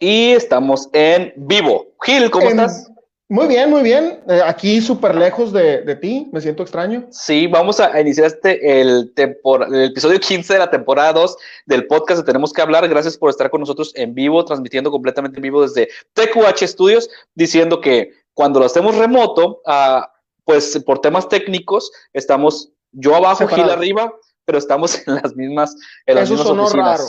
[0.00, 1.86] y estamos en vivo.
[2.00, 2.90] Gil, ¿cómo estás?
[3.30, 4.20] Muy bien, muy bien.
[4.26, 7.06] Eh, aquí súper lejos de, ti, me siento extraño.
[7.10, 12.20] Sí, vamos a iniciar este, el, el episodio 15 de la temporada 2 del podcast
[12.20, 12.88] de Tenemos que hablar.
[12.88, 17.82] Gracias por estar con nosotros en vivo, transmitiendo completamente en vivo desde TQH Studios, diciendo
[17.82, 20.02] que cuando lo hacemos remoto, uh,
[20.44, 24.10] pues por temas técnicos, estamos yo abajo, Gil arriba,
[24.46, 25.76] pero estamos en las mismas,
[26.06, 27.04] en las Eso sonó raro.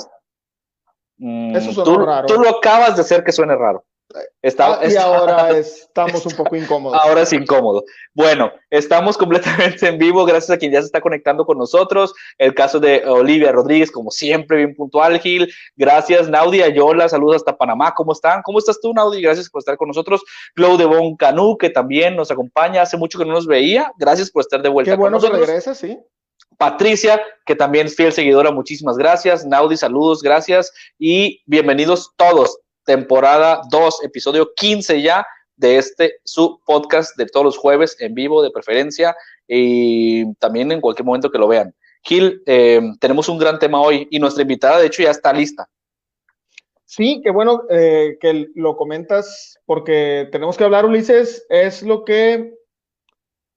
[1.19, 2.27] Mm, Eso sonó raro.
[2.27, 3.85] Tú lo acabas de hacer que suene raro.
[4.57, 6.99] Ah, y ahora estamos un poco incómodos.
[6.99, 7.83] Ahora es incómodo.
[8.13, 12.15] Bueno, estamos completamente en vivo, gracias a quien ya se está conectando con nosotros.
[12.39, 15.53] El caso de Olivia Rodríguez, como siempre, bien puntual, Gil.
[15.75, 17.93] Gracias, Naudi Ayola, saludos hasta Panamá.
[17.93, 18.41] ¿Cómo están?
[18.41, 19.21] ¿Cómo estás tú, Naudi?
[19.21, 20.23] Gracias por estar con nosotros.
[20.55, 23.91] Clau de Bon Canú, que también nos acompaña, hace mucho que no nos veía.
[23.99, 24.91] Gracias por estar de vuelta.
[24.91, 25.99] Qué bueno que regresa, sí.
[26.59, 29.45] Patricia, que también es fiel seguidora, muchísimas gracias.
[29.45, 30.73] Naudi, saludos, gracias.
[30.99, 37.57] Y bienvenidos todos temporada 2, episodio 15 ya de este su podcast de todos los
[37.57, 39.15] jueves en vivo de preferencia
[39.47, 41.73] y también en cualquier momento que lo vean.
[42.03, 45.69] Gil, eh, tenemos un gran tema hoy y nuestra invitada de hecho ya está lista.
[46.83, 52.53] Sí, qué bueno eh, que lo comentas porque tenemos que hablar, Ulises, es lo que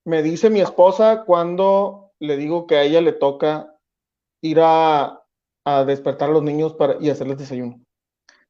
[0.05, 3.75] me dice mi esposa cuando le digo que a ella le toca
[4.42, 5.23] ir a,
[5.65, 7.81] a despertar a los niños para, y hacerles desayuno.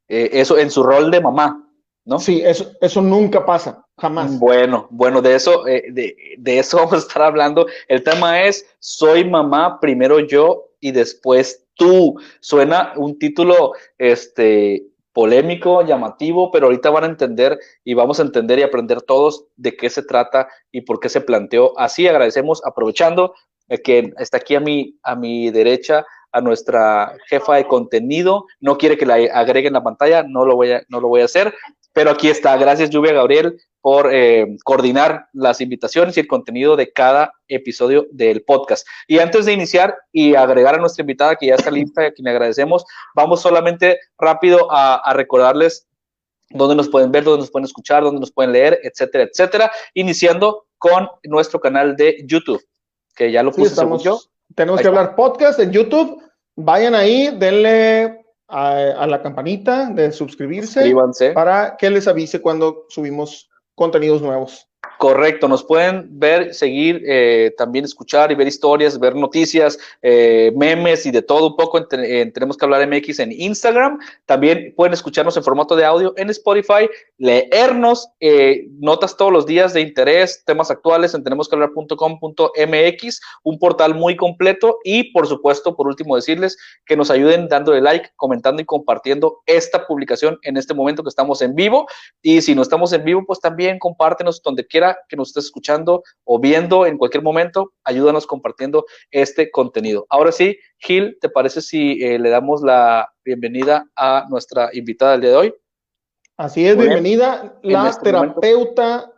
[0.09, 1.71] Eh, eso en su rol de mamá,
[2.05, 2.19] ¿no?
[2.19, 4.39] Sí, eso, eso nunca pasa, jamás.
[4.39, 7.67] Bueno, bueno, de eso, eh, de, de, eso vamos a estar hablando.
[7.89, 12.21] El tema es, soy mamá, primero yo y después tú.
[12.41, 18.59] Suena un título, este, polémico, llamativo, pero ahorita van a entender y vamos a entender
[18.59, 22.09] y aprender todos de qué se trata y por qué se planteó así.
[22.09, 23.35] Agradecemos, aprovechando
[23.81, 28.47] que está aquí a mi, a mi derecha a nuestra jefa de contenido.
[28.61, 31.27] No quiere que la agreguen la pantalla, no lo voy a, no lo voy a
[31.27, 31.55] hacer,
[31.93, 32.57] pero aquí está.
[32.57, 38.43] Gracias, Lluvia Gabriel, por eh, coordinar las invitaciones y el contenido de cada episodio del
[38.43, 38.87] podcast.
[39.07, 42.29] Y antes de iniciar y agregar a nuestra invitada, que ya está lista a quien
[42.29, 45.87] agradecemos, vamos solamente rápido a, recordarles
[46.51, 50.67] dónde nos pueden ver, dónde nos pueden escuchar, dónde nos pueden leer, etcétera, etcétera, iniciando
[50.79, 52.63] con nuestro canal de YouTube,
[53.15, 54.19] que ya lo puse yo.
[54.55, 56.23] Tenemos que hablar podcast en YouTube.
[56.57, 60.95] Vayan ahí, denle a, la campanita de suscribirse
[61.35, 64.69] para que les avise cuando subimos contenidos nuevos.
[65.03, 71.05] Correcto, nos pueden ver, seguir, eh, también escuchar y ver historias, ver noticias, eh, memes
[71.07, 71.85] y de todo un poco.
[71.89, 73.99] tenemos que hablar MX en Instagram.
[74.27, 79.73] También pueden escucharnos en formato de audio en Spotify, leernos eh, notas todos los días
[79.75, 81.51] de interés, temas actuales en tenemos
[83.43, 84.79] un portal muy completo.
[84.85, 89.85] Y por supuesto, por último, decirles que nos ayuden dándole like, comentando y compartiendo esta
[89.85, 91.89] publicación en este momento que estamos en vivo.
[92.23, 96.03] Y si no estamos en vivo, pues también compártenos donde quiera que nos estés escuchando
[96.25, 100.07] o viendo en cualquier momento, ayúdanos compartiendo este contenido.
[100.09, 105.21] Ahora sí, Gil, ¿te parece si eh, le damos la bienvenida a nuestra invitada del
[105.21, 105.55] día de hoy?
[106.37, 109.13] Así es, bienvenida la este terapeuta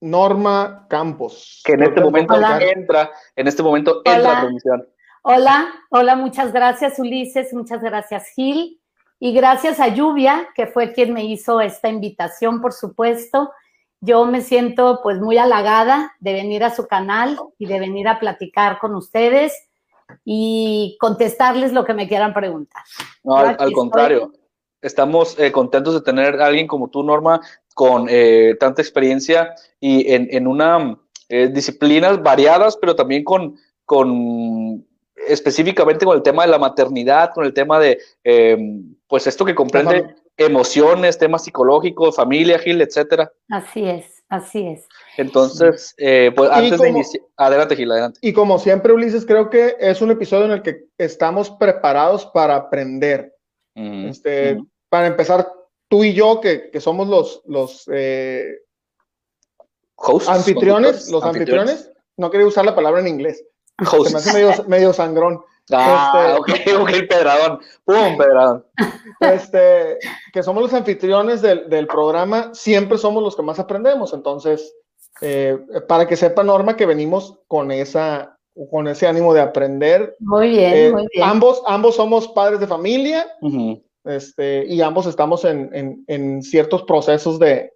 [0.00, 1.62] Norma Campos.
[1.64, 4.88] Que en este momento entra, en este momento entra a transmisión.
[5.22, 8.80] Hola, hola, muchas gracias Ulises, muchas gracias Gil
[9.18, 13.50] y gracias a Lluvia, que fue quien me hizo esta invitación, por supuesto.
[14.06, 18.20] Yo me siento pues muy halagada de venir a su canal y de venir a
[18.20, 19.52] platicar con ustedes
[20.24, 22.84] y contestarles lo que me quieran preguntar.
[23.24, 24.30] No, al, contrario,
[24.80, 27.40] estamos eh, contentos de tener a alguien como tú, Norma,
[27.74, 30.96] con eh, tanta experiencia y en, en una
[31.28, 37.44] eh, disciplinas variadas, pero también con, con específicamente con el tema de la maternidad, con
[37.44, 37.98] el tema de,
[39.08, 43.32] pues esto que comprende emociones, temas psicológicos, familia, Gil, etcétera.
[43.50, 44.86] Así es, así es.
[45.16, 48.18] Entonces, eh, pues antes de iniciar, adelante Gil, adelante.
[48.22, 52.56] Y como siempre, Ulises, creo que es un episodio en el que estamos preparados para
[52.56, 53.34] aprender.
[53.74, 55.50] este, Para empezar,
[55.88, 58.60] tú y yo, que, que somos los, los eh,
[59.96, 61.90] Hosts, anfitriones, los anfitriones.
[62.18, 63.42] no quería usar la palabra en inglés.
[63.78, 65.40] Se me hace medio, medio sangrón.
[65.72, 67.60] Ah, este, ok, ok, Pedradón.
[67.84, 68.64] ¡Pum, Pedradón!
[69.20, 69.98] Este,
[70.32, 74.12] que somos los anfitriones del, del, programa, siempre somos los que más aprendemos.
[74.12, 74.74] Entonces,
[75.20, 75.58] eh,
[75.88, 78.36] para que sepa Norma que venimos con esa
[78.70, 80.16] con ese ánimo de aprender.
[80.18, 81.28] Muy bien, eh, muy bien.
[81.28, 83.26] Ambos, ambos somos padres de familia
[84.06, 87.72] este, y ambos estamos en, en, en ciertos procesos de,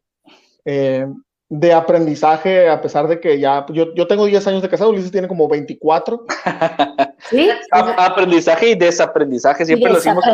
[0.64, 1.06] eh,
[1.48, 5.10] de aprendizaje, a pesar de que ya, yo, yo tengo 10 años de casado, Ulises
[5.10, 6.24] tiene como 24.
[7.70, 10.24] aprendizaje y desaprendizaje, siempre lo decimos.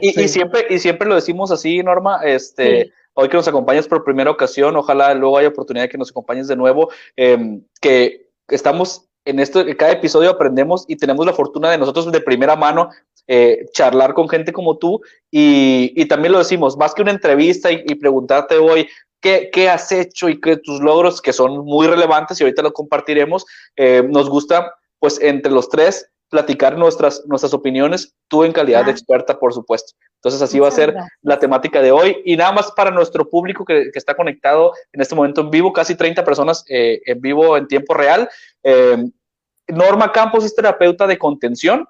[0.00, 4.30] Y, siempre, y siempre lo decimos así, Norma, este, hoy que nos acompañas por primera
[4.30, 9.40] ocasión, ojalá luego haya oportunidad de que nos acompañes de nuevo, em, que estamos en
[9.40, 12.90] esto, en cada episodio aprendemos y tenemos la fortuna de nosotros de primera mano
[13.28, 15.00] eh, charlar con gente como tú
[15.32, 18.88] y, también lo decimos, más que una entrevista y, preguntarte hoy
[19.20, 22.72] qué, qué, has hecho y qué tus logros que son muy relevantes y ahorita lo
[22.72, 23.44] compartiremos,
[23.74, 28.90] eh, nos gusta pues entre los tres platicar nuestras, nuestras opiniones, tú en calidad de
[28.90, 29.92] experta, por supuesto.
[30.16, 32.20] Entonces así va a ser la temática de hoy.
[32.24, 35.72] Y nada más para nuestro público que, que está conectado en este momento en vivo,
[35.72, 38.28] casi 30 personas eh, en vivo en tiempo real.
[38.62, 39.04] Eh,
[39.68, 41.86] Norma Campos es terapeuta de contención,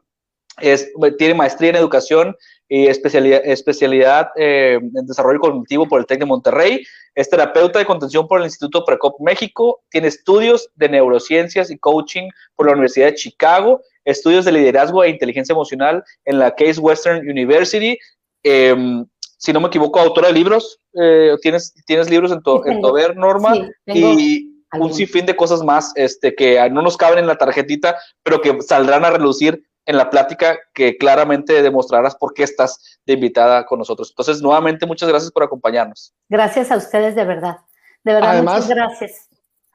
[0.60, 2.36] es, tiene maestría en educación
[2.68, 6.84] y especialidad, especialidad eh, en desarrollo cognitivo por el TEC de Monterrey.
[7.14, 9.80] Es terapeuta de contención por el Instituto Precop México.
[9.90, 13.80] Tiene estudios de neurociencias y coaching por la Universidad de Chicago.
[14.04, 17.98] Estudios de liderazgo e inteligencia emocional en la Case Western University.
[18.42, 19.06] Em,
[19.38, 20.80] si no me equivoco, autora de libros.
[21.00, 23.54] Eh, ¿tienes, ¿Tienes libros en tu, en haber, Norma?
[23.86, 28.40] y un sinfín de cosas más este, que no nos caben en la tarjetita, pero
[28.40, 33.64] que saldrán a relucir en la plática que claramente demostrarás por qué estás de invitada
[33.64, 34.10] con nosotros.
[34.10, 36.12] Entonces, nuevamente, muchas gracias por acompañarnos.
[36.28, 37.58] Gracias a ustedes, de verdad.
[38.04, 39.28] De verdad, muchas gracias.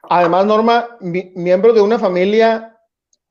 [0.04, 2.78] Además, Norma, miembro de una familia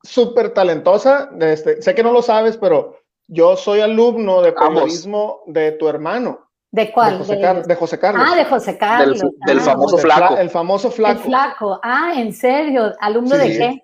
[0.02, 1.30] súper talentosa.
[1.40, 6.50] Este, sé que no lo sabes, pero yo soy alumno de periodismo de tu hermano.
[6.72, 7.18] ¿De cuál?
[7.18, 8.26] De José, Carlos.
[8.26, 9.20] Ah, de José Carlos.
[9.46, 9.62] Del, ah.
[9.62, 10.36] famoso flaco.
[10.36, 11.20] El famoso flaco.
[11.20, 11.80] El flaco.
[11.82, 12.92] Ah, ¿en serio?
[13.00, 13.82] ¿Alumno de qué?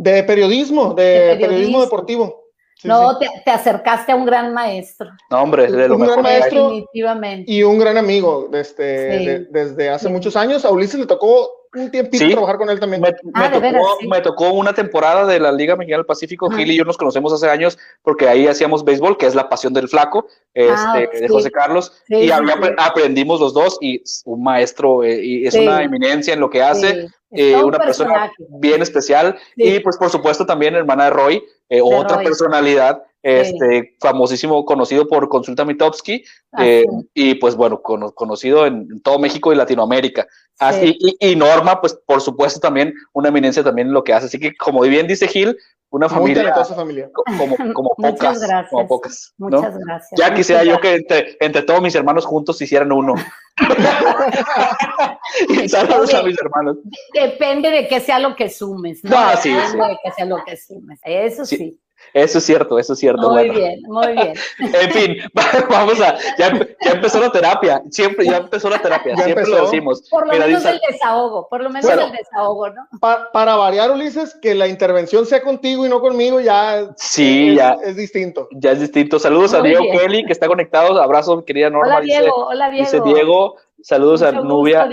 [0.00, 1.80] De periodismo, de, periodismo.
[1.80, 2.44] deportivo.
[2.84, 5.10] no, te, acercaste a un gran maestro.
[5.28, 7.50] No, hombre, de lo un gran maestro Definitivamente.
[7.50, 10.64] y un gran amigo este, desde hace muchos años.
[10.64, 13.02] A Ulises le tocó un tiempito trabajar con él también.
[13.02, 16.50] Me, ah, tocó, me, tocó, una temporada de la Liga Mexicana del Pacífico.
[16.50, 19.72] Gil y yo nos conocemos hace años porque ahí hacíamos béisbol, que es la pasión
[19.72, 20.26] del flaco,
[20.56, 21.92] ah, este, de José Carlos.
[22.08, 26.62] y aprendimos los dos y un maestro eh, y es una eminencia en lo que
[26.62, 27.08] hace.
[27.30, 32.22] Eh, una persona bien especial y pues por supuesto también hermana de Roy, eh, otra
[32.22, 36.24] personalidad este famosísimo conocido por Consulta Mitowski
[36.58, 36.84] eh,
[37.14, 40.26] y pues bueno conocido en, todo México y Latinoamérica.
[40.58, 44.26] Así y, Norma pues por supuesto también una eminencia también en lo que hace.
[44.26, 45.56] Así que como bien dice Gil
[45.90, 47.10] una familia, familia.
[47.12, 50.20] Como, como pocas como pocas muchas gracias.
[50.20, 51.02] Ya quisiera yo que
[51.40, 53.14] entre, todos mis hermanos juntos hicieran uno.
[55.68, 56.76] Saludos a mis hermanos.
[57.14, 60.44] Depende de que sea lo que sumes no, ah, sí, depende de que sea lo
[60.44, 61.00] que sumes.
[61.04, 61.80] Eso sí.
[62.14, 63.30] Eso es cierto, eso es cierto.
[63.30, 64.34] Muy bien, muy bien.
[64.58, 65.16] en fin,
[65.70, 66.48] vamos a, ya,
[66.80, 70.08] empezó la terapia, siempre, ya empezó la terapia, siempre lo decimos.
[70.10, 72.86] Por lo menos el desahogo, por lo menos el desahogo, ¿no?
[73.32, 77.76] para variar, Ulises, que la intervención sea contigo y no conmigo, ya, sí, es, ya
[77.84, 78.48] es distinto.
[78.52, 79.18] Ya es distinto.
[79.18, 81.00] Saludos a Diego Kelly, que está conectado.
[81.00, 81.96] Abrazo, querida Norma.
[81.96, 82.46] Hola, Diego.
[82.46, 82.84] hola, Diego.
[82.84, 83.56] Dice Diego.
[83.80, 84.88] Saludos a Nubia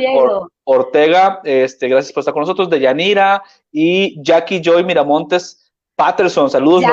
[0.63, 5.64] Ortega, este, gracias por estar con nosotros, de Yanira y Jackie Joy Miramontes
[5.95, 6.83] Patterson, saludos.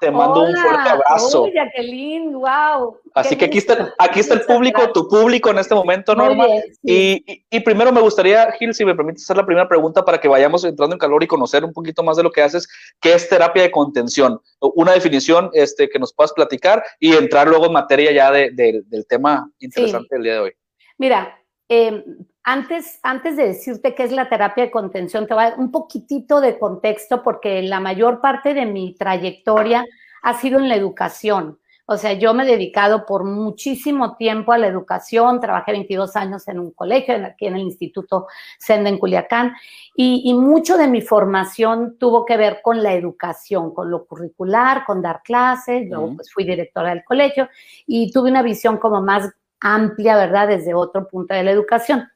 [0.00, 1.46] Te, mando un fuerte abrazo.
[1.54, 2.98] Jacqueline, wow.
[3.14, 6.46] Así que aquí está, aquí está el público, tu público en este momento, Norma.
[6.82, 10.28] y, y, primero me gustaría, Gil, si me permites hacer la primera pregunta para que
[10.28, 12.68] vayamos entrando en calor y conocer un poquito más de lo que haces,
[13.00, 14.38] ¿qué es terapia de contención?
[14.60, 19.06] Una definición este, que nos puedas platicar y entrar luego en materia ya de, del
[19.06, 20.52] tema interesante del día de hoy.
[20.98, 21.40] Mira,
[21.70, 22.04] eh,
[22.50, 25.70] antes, antes de decirte qué es la terapia de contención, te voy a dar un
[25.70, 29.84] poquitito de contexto porque la mayor parte de mi trayectoria
[30.22, 31.60] ha sido en la educación.
[31.86, 36.46] O sea, yo me he dedicado por muchísimo tiempo a la educación, trabajé 22 años
[36.48, 38.26] en un colegio, aquí en el Instituto
[38.58, 39.54] Senda en Culiacán,
[39.94, 45.02] y, mucho de mi formación tuvo que ver con la educación, con lo curricular, con
[45.02, 47.48] dar clases, yo pues, fui directora del colegio
[47.86, 49.30] y tuve una visión como más
[49.60, 52.08] amplia, ¿verdad?, desde otro punto de la educación.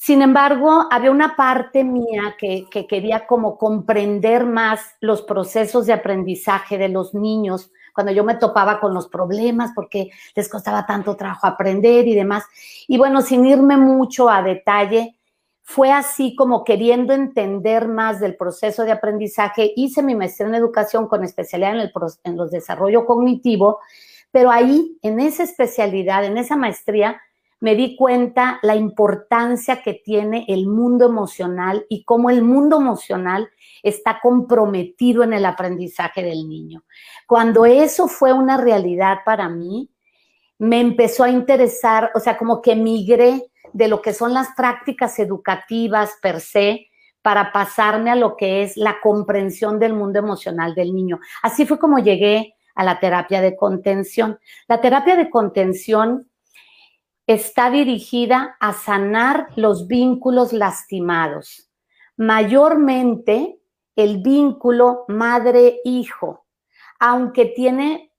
[0.00, 6.78] Sin embargo, había una parte mía que, quería como comprender más los procesos de aprendizaje
[6.78, 11.48] de los niños cuando yo me topaba con los problemas porque les costaba tanto trabajo
[11.48, 12.44] aprender y demás.
[12.86, 15.18] Y bueno, sin irme mucho a detalle,
[15.64, 19.72] fue así como queriendo entender más del proceso de aprendizaje.
[19.74, 23.80] Hice mi maestría en educación con especialidad en, el, en los desarrollo cognitivo,
[24.30, 27.20] pero ahí, en esa especialidad, en esa maestría,
[27.60, 33.48] me di cuenta la importancia que tiene el mundo emocional y cómo el mundo emocional
[33.82, 36.84] está comprometido en el aprendizaje del niño.
[37.26, 39.90] Cuando eso fue una realidad para mí,
[40.58, 45.18] me empezó a interesar, o sea, como que migré de lo que son las prácticas
[45.18, 46.88] educativas per se,
[47.22, 51.18] para pasarme a lo que es la comprensión del mundo emocional del niño.
[51.42, 54.38] Así fue como llegué a la terapia de contención.
[54.68, 56.28] La terapia de contención
[57.28, 61.70] está dirigida a sanar los vínculos lastimados,
[62.16, 63.60] mayormente
[63.94, 66.46] el vínculo madre-hijo,
[66.98, 68.12] aunque tiene,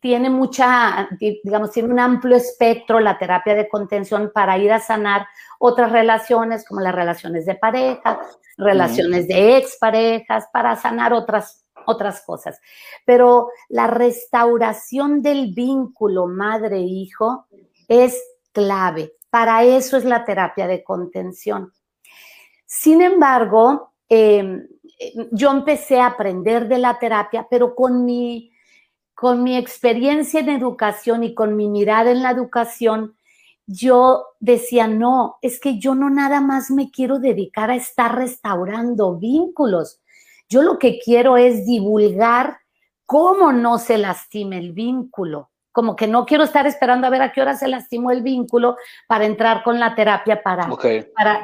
[0.00, 5.26] tiene mucha, digamos, tiene un amplio espectro la terapia de contención para ir a sanar
[5.58, 8.18] otras relaciones, como las relaciones de pareja,
[8.56, 12.60] relaciones de exparejas, para sanar otras otras cosas.
[13.04, 17.46] Pero la restauración del vínculo madre-hijo
[17.92, 18.22] es
[18.52, 19.12] clave.
[19.30, 21.72] Para eso es la terapia de contención.
[22.66, 24.66] Sin embargo, em,
[25.30, 28.50] yo empecé a aprender de la terapia, pero con mi,
[29.14, 33.16] con mi experiencia en educación y con mi mirada en la educación,
[33.66, 39.16] yo decía, no, es que yo no nada más me quiero dedicar a estar restaurando
[39.16, 40.00] vínculos.
[40.48, 42.58] Yo lo que quiero es divulgar
[43.06, 45.51] cómo no se lastime el vínculo.
[45.72, 48.76] Como que no quiero estar esperando a ver a qué hora se lastimó el vínculo
[49.06, 50.68] para entrar con la terapia para,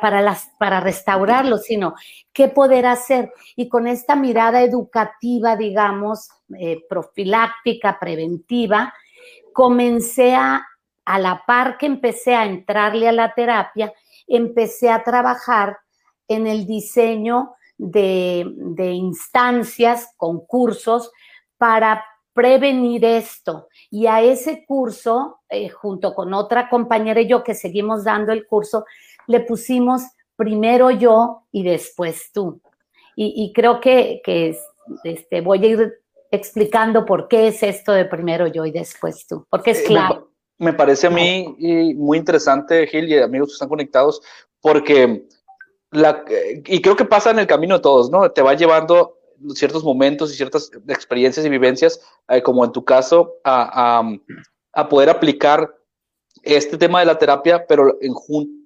[0.01, 1.95] para, las, para restaurarlo, sino
[2.33, 3.33] qué poder hacer.
[3.57, 8.93] Y con esta mirada educativa, digamos, eh, profiláctica, preventiva,
[9.53, 10.67] comencé a,
[11.05, 13.93] a la par que empecé a entrarle a la terapia,
[14.27, 15.79] empecé a trabajar
[16.29, 21.11] en el diseño de, instancias, concursos
[21.57, 22.05] para
[22.39, 23.67] prevenir esto.
[23.91, 28.47] Y a ese curso, eh, junto con otra compañera y yo que seguimos dando el
[28.47, 28.85] curso,
[29.27, 30.03] le pusimos
[30.37, 32.61] primero yo y después tú.
[33.17, 34.23] Y, creo que,
[35.03, 35.95] este, voy a ir
[36.31, 40.31] explicando por qué es esto de primero yo y después tú, porque es eh, claro.
[40.59, 41.57] Me, parece a mí
[41.97, 44.23] muy interesante, Gil, y amigos que están conectados,
[44.61, 45.27] porque
[45.91, 46.25] la,
[46.65, 48.31] y creo que pasa en el camino de todos, ¿no?
[48.31, 49.18] Te va llevando
[49.55, 54.03] ciertos momentos y ciertas experiencias y vivencias, eh, como en tu caso, a,
[54.73, 55.75] a, poder aplicar
[56.43, 58.15] este tema de la terapia, pero en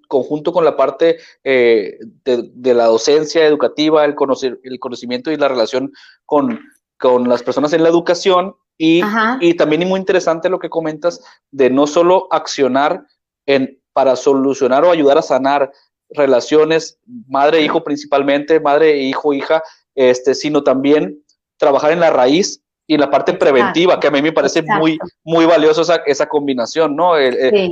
[0.09, 5.37] conjunto con la parte eh, de, de, la docencia educativa, el, conocer, el conocimiento y
[5.37, 5.93] la relación
[6.27, 6.61] con,
[6.99, 8.55] con las personas en la educación.
[8.79, 9.03] Y,
[9.41, 13.07] y también es muy interesante lo que comentas de no solo accionar
[13.47, 15.71] en, para solucionar o ayudar a sanar
[16.11, 16.99] relaciones
[17.29, 19.63] madre-hijo principalmente, madre-hijo-hija,
[19.95, 21.23] este, sino también
[21.57, 25.47] trabajar en la raíz y la parte preventiva, que a mí me parece muy, muy
[25.47, 27.15] valioso esa, esa combinación, ¿no?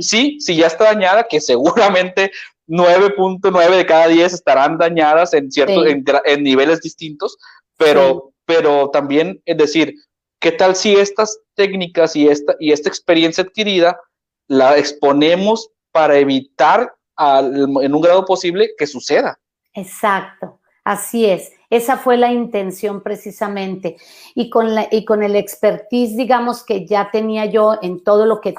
[0.01, 0.37] sí.
[0.39, 2.31] sí, ya está dañada, que seguramente
[2.67, 7.37] 9.9 de cada 10 estarán dañadas en, ciertos en, niveles distintos,
[7.77, 9.93] pero, pero también es decir,
[10.39, 13.99] ¿qué tal si estas técnicas y esta, y esta experiencia adquirida
[14.47, 19.39] la exponemos para evitar en un grado posible que suceda.
[19.73, 21.51] Exacto, así es.
[21.71, 23.97] Esa fue la intención precisamente.
[24.35, 28.39] Y con, la, y con el expertise, digamos, que ya tenía yo en todo lo
[28.39, 28.53] que,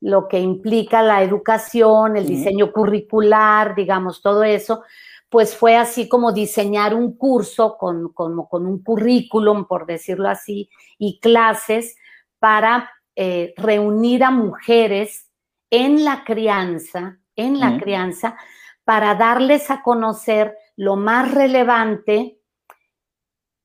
[0.00, 4.84] lo que implica la educación, el diseño curricular, digamos, todo eso,
[5.28, 11.18] pues fue así como diseñar un curso con, con, un currículum, por decirlo así, y
[11.18, 11.96] clases
[12.38, 15.28] para eh, reunir a mujeres
[15.70, 18.36] en la crianza en la crianza
[18.84, 22.38] para darles a conocer lo más relevante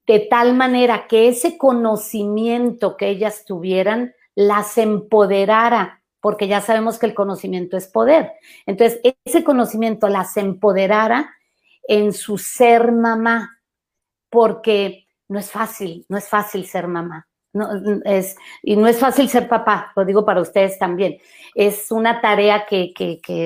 [0.07, 7.07] de tal manera que ese conocimiento que ellas tuvieran las empoderara, porque ya sabemos que
[7.07, 8.31] el conocimiento es poder.
[8.65, 11.35] Entonces, ese conocimiento las empoderara
[11.87, 13.59] en su ser mamá,
[14.29, 17.27] porque no es fácil, no es fácil ser mamá.
[17.53, 17.69] No,
[18.05, 21.17] es, y no es fácil ser papá, lo digo para ustedes también.
[21.55, 22.93] Es una tarea que,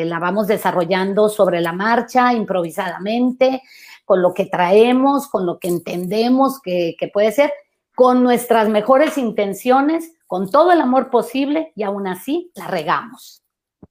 [0.05, 3.61] la vamos desarrollando sobre la marcha, improvisadamente,
[4.05, 7.51] con lo que traemos, con lo que entendemos que, puede ser,
[7.95, 13.43] con nuestras mejores intenciones, con todo el amor posible y aún así la regamos.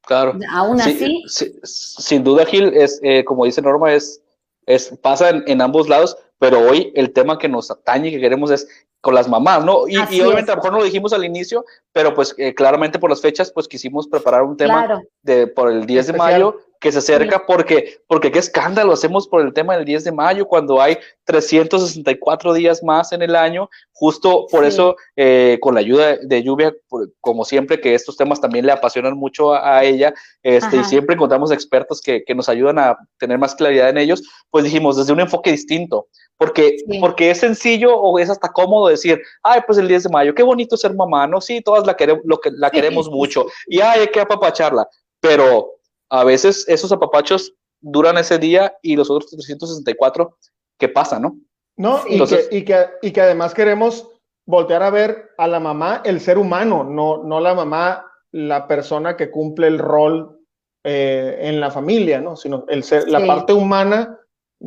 [0.03, 0.39] Claro.
[0.51, 1.23] Aún así.
[1.27, 4.23] sin duda, Gil, es, eh, como dice Norma, es,
[4.67, 8.51] es, pasa en, ambos lados, pero hoy el tema que nos atañe y que queremos
[8.51, 8.67] es
[9.01, 9.89] con las mamás, ¿no?
[9.89, 13.11] Y, obviamente a lo mejor no lo dijimos al inicio, pero pues eh, claramente por
[13.11, 16.99] las fechas, pues quisimos preparar un tema de, por el 10 de mayo que se
[16.99, 20.97] acerca porque, porque qué escándalo hacemos por el tema del 10 de mayo cuando hay
[21.25, 23.69] 364 días más en el año.
[23.93, 26.75] Justo por eso, eh, con la ayuda de Lluvia,
[27.21, 31.53] como siempre, que estos temas también le apasionan mucho a, ella, este, y siempre encontramos
[31.53, 35.21] expertos que, que, nos ayudan a tener más claridad en ellos, pues dijimos desde un
[35.21, 36.09] enfoque distinto,
[36.39, 40.35] porque, porque es sencillo o es hasta cómodo decir, ay, pues el 10 de mayo,
[40.35, 41.43] qué bonito ser mamá, ¿no?
[41.43, 44.89] Sí, todas la queremos, lo que, la queremos mucho, y ay, hay que apapacharla,
[45.21, 45.80] pero
[46.11, 50.37] a veces esos apapachos duran ese día y los otros 364,
[50.79, 51.39] ¿qué pasa, no?
[51.77, 54.11] No, y, que, y, que, y que además queremos
[54.45, 59.17] voltear a ver a la mamá, el ser humano, no, no la mamá, la persona
[59.17, 60.41] que cumple el rol
[60.85, 62.37] eh, en la familia, ¿no?
[62.37, 64.19] Sino el ser, la parte humana,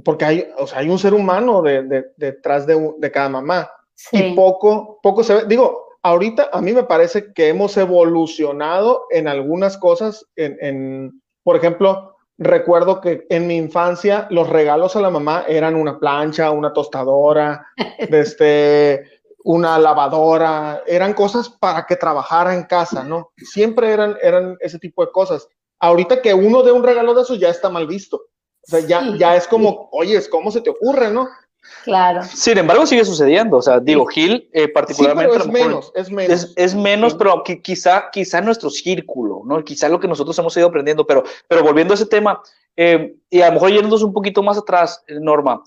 [0.03, 3.69] porque hay, o sea, hay un ser humano de, detrás de, de, cada mamá.
[4.12, 9.27] Y poco, poco se ve, digo, ahorita a mí me parece que hemos evolucionado en
[9.27, 15.09] algunas cosas, en, en por ejemplo, recuerdo que en mi infancia los regalos a la
[15.09, 22.63] mamá eran una plancha, una tostadora, este, una lavadora, eran cosas para que trabajara en
[22.63, 23.31] casa, ¿no?
[23.38, 25.47] Siempre eran, eran ese tipo de cosas.
[25.79, 28.17] Ahorita que uno dé un regalo de eso ya está mal visto.
[28.65, 31.27] O sea, ya, ya es como, oye, ¿cómo se te ocurre, no?
[31.84, 32.22] Claro.
[32.24, 33.58] Sin embargo, sigue sucediendo.
[33.58, 35.38] O sea, digo, Gil, eh, particularmente.
[35.38, 37.15] es, menos, es menos, es menos.
[37.15, 39.63] pero quizá, quizá nuestro círculo, ¿no?
[39.63, 41.05] Quizá lo que nosotros hemos ido aprendiendo.
[41.05, 42.41] Pero, pero volviendo a ese tema,
[42.75, 45.63] eh, y a lo mejor yéndonos un poquito más atrás, eh, Norma,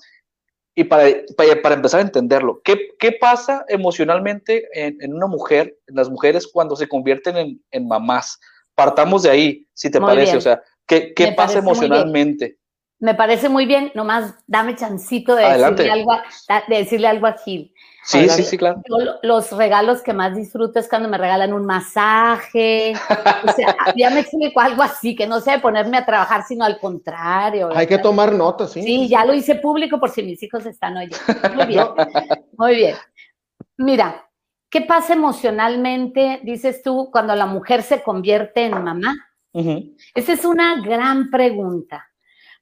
[0.74, 5.96] y para, para, empezar a entenderlo, ¿qué, qué pasa emocionalmente en, en, una mujer, en
[5.96, 8.38] las mujeres, cuando se convierten en, en mamás?
[8.74, 10.36] Partamos de ahí, si te parece.
[10.36, 12.58] O sea, ¿qué, qué pasa emocionalmente?
[12.98, 16.22] Me parece muy bien, nomás dame chancito de, decirle algo, a,
[16.66, 17.74] de decirle algo a Gil.
[18.04, 18.80] Sí, sí, sí, claro.
[19.22, 22.94] los regalos que más disfruto es cuando me regalan un masaje.
[23.44, 26.78] o sea, ya me explico algo así, que no sea ponerme a trabajar, sino al
[26.78, 27.70] contrario.
[27.74, 28.82] Hay que tomar notas, sí.
[28.82, 31.16] Sí, ya lo hice público por si mis hijos están oyendo.
[31.54, 31.86] Muy bien,
[32.56, 32.96] muy bien.
[33.76, 34.24] Mira,
[34.70, 39.14] ¿qué pasa emocionalmente, dices tú, cuando la mujer se convierte en mamá?
[40.14, 42.06] Esa es una gran pregunta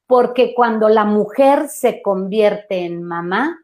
[0.07, 3.61] porque cuando la mujer se convierte en mamá,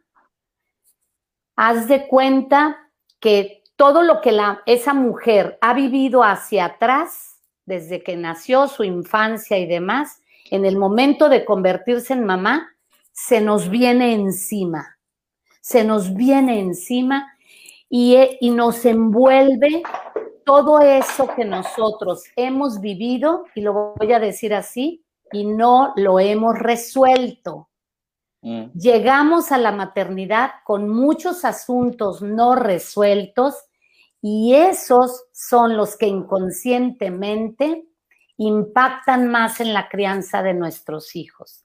[1.56, 8.16] haz de cuenta que todo lo que esa mujer ha vivido hacia atrás, desde que
[8.16, 12.74] nació, su infancia y demás, en el momento de convertirse en mamá,
[13.12, 14.98] se nos viene encima,
[15.60, 17.34] se nos viene encima
[17.88, 19.82] y, y nos envuelve
[20.44, 26.18] todo eso que nosotros hemos vivido, y lo voy a decir así, y no lo
[26.20, 27.68] hemos resuelto.
[28.42, 28.72] Mm.
[28.74, 33.54] Llegamos a la maternidad con muchos asuntos no resueltos
[34.22, 37.84] y esos son los que inconscientemente
[38.36, 41.64] impactan más en la crianza de nuestros hijos.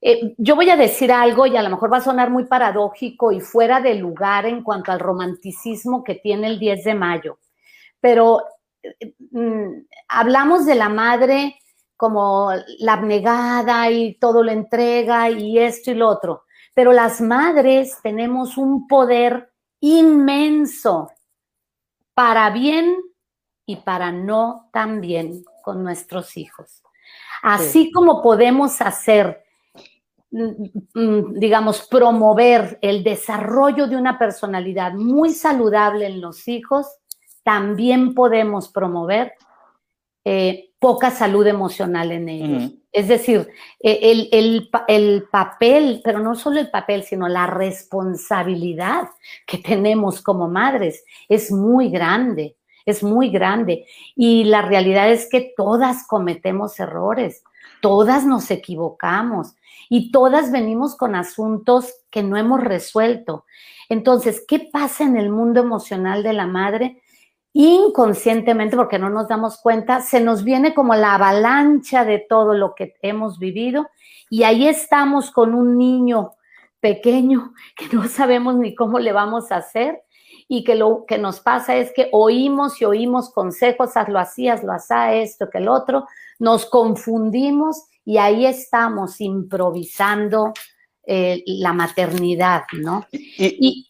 [0.00, 3.32] Eh, yo voy a decir algo y a lo mejor va a sonar muy paradójico
[3.32, 7.38] y fuera de lugar en cuanto al romanticismo que tiene el 10 de mayo,
[8.00, 8.42] pero
[8.82, 11.58] eh, mm, hablamos de la madre
[11.98, 16.44] como la abnegada y todo lo entrega y esto y lo otro.
[16.72, 21.10] Pero las madres tenemos un poder inmenso
[22.14, 22.96] para bien
[23.66, 26.84] y para no tan bien con nuestros hijos.
[27.42, 29.42] Así como podemos hacer,
[30.30, 30.50] mm,
[30.94, 36.86] mm, digamos, promover el desarrollo de una personalidad muy saludable en los hijos,
[37.42, 39.32] también podemos promover
[40.24, 42.72] eh, poca salud emocional en ellos.
[42.92, 43.48] Es decir,
[43.80, 49.08] e, el, papel, pero no solo el papel, sino la responsabilidad
[49.46, 53.86] que tenemos como madres es muy grande, es muy grande.
[54.14, 57.42] Y la realidad es que todas cometemos errores,
[57.80, 59.54] todas nos equivocamos
[59.88, 63.44] y todas venimos con asuntos que no hemos resuelto.
[63.88, 67.02] Entonces, ¿qué pasa en el mundo emocional de la madre?
[67.58, 72.76] Inconscientemente, porque no nos damos cuenta, se nos viene como la avalancha de todo lo
[72.76, 73.88] que hemos vivido.
[74.30, 76.34] Y ahí estamos con un niño
[76.78, 80.02] pequeño que no sabemos ni cómo le vamos a hacer.
[80.46, 84.72] Y que lo que nos pasa es que oímos y oímos consejos, hazlo así, hazlo
[84.72, 86.06] así, esto, que el otro,
[86.38, 90.52] nos confundimos y ahí estamos improvisando
[91.04, 93.04] eh, la maternidad, ¿no?
[93.12, 93.88] Y,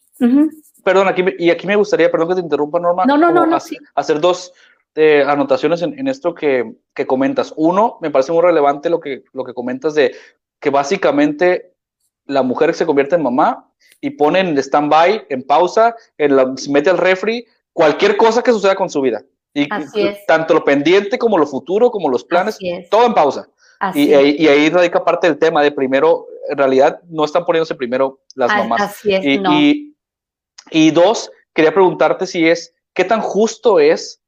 [0.89, 3.57] perdón, aquí, y aquí me gustaría, perdón que te interrumpa, Norma, no, no, no,
[3.93, 4.51] hacer, dos
[4.95, 7.53] eh, anotaciones en, esto que, que, comentas.
[7.57, 10.15] Uno, me parece muy relevante lo que, lo que comentas de
[10.59, 11.75] que básicamente
[12.25, 13.69] la mujer se convierte en mamá
[14.01, 18.51] y pone en stand-by, en pausa, en la, se mete al refri, cualquier cosa que
[18.51, 19.21] suceda con su vida.
[19.53, 19.69] Y
[20.25, 22.57] tanto lo pendiente como lo futuro, como los planes,
[22.89, 23.47] todo en pausa.
[23.93, 28.21] Y, y, ahí radica parte del tema de primero, en realidad no están poniéndose primero
[28.33, 28.81] las mamás.
[28.81, 29.88] Así es, y, y,
[30.71, 34.21] y dos, quería preguntarte si es, ¿qué tan justo es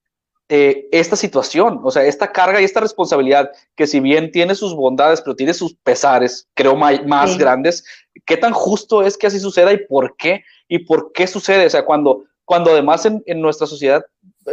[0.50, 1.80] eh, esta situación?
[1.84, 5.54] O sea, esta carga y esta responsabilidad, que si bien tiene sus bondades, pero tiene
[5.54, 7.84] sus pesares, creo, más, grandes,
[8.26, 10.44] ¿qué tan justo es que así suceda y por qué?
[10.68, 11.66] ¿Y por qué sucede?
[11.66, 14.04] O sea, cuando, cuando además en, nuestra sociedad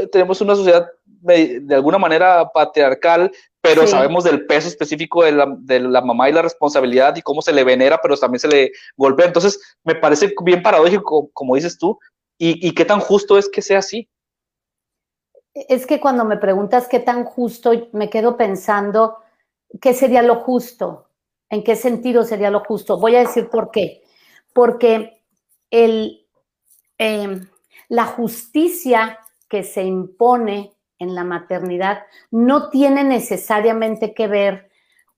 [0.06, 3.30] tenemos una sociedad de, alguna manera patriarcal,
[3.60, 7.42] pero sabemos del peso específico de la, de la, mamá y la responsabilidad y cómo
[7.42, 9.26] se le venera, pero también se le golpea.
[9.26, 11.98] Entonces, me parece bien paradójico, como dices tú,
[12.38, 14.08] y, y qué tan justo es que sea así.
[15.54, 19.18] Es que cuando me preguntas qué tan justo, me quedo pensando
[19.80, 21.08] qué sería lo justo,
[21.50, 22.98] en qué sentido sería lo justo.
[22.98, 24.02] Voy a decir por qué.
[24.52, 25.22] Porque
[25.70, 26.26] el,
[26.96, 27.48] em,
[27.88, 34.68] la justicia que se impone en la maternidad no tiene necesariamente que ver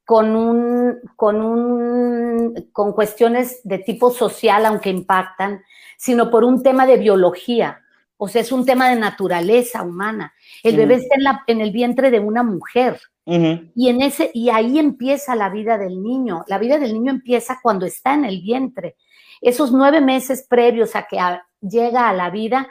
[0.04, 5.62] con, un, con, un, con cuestiones de tipo social, aunque impactan,
[5.96, 7.80] sino por un tema de biología.
[8.16, 10.34] O sea, es un tema de naturaleza humana.
[10.62, 13.00] El bebé está en, la, en, el vientre de una mujer.
[13.24, 16.42] Y en ese, y ahí empieza la vida del niño.
[16.48, 18.96] La vida del niño empieza cuando está en el vientre.
[19.40, 21.18] Esos nueve meses previos a que
[21.60, 22.66] llega a la vida,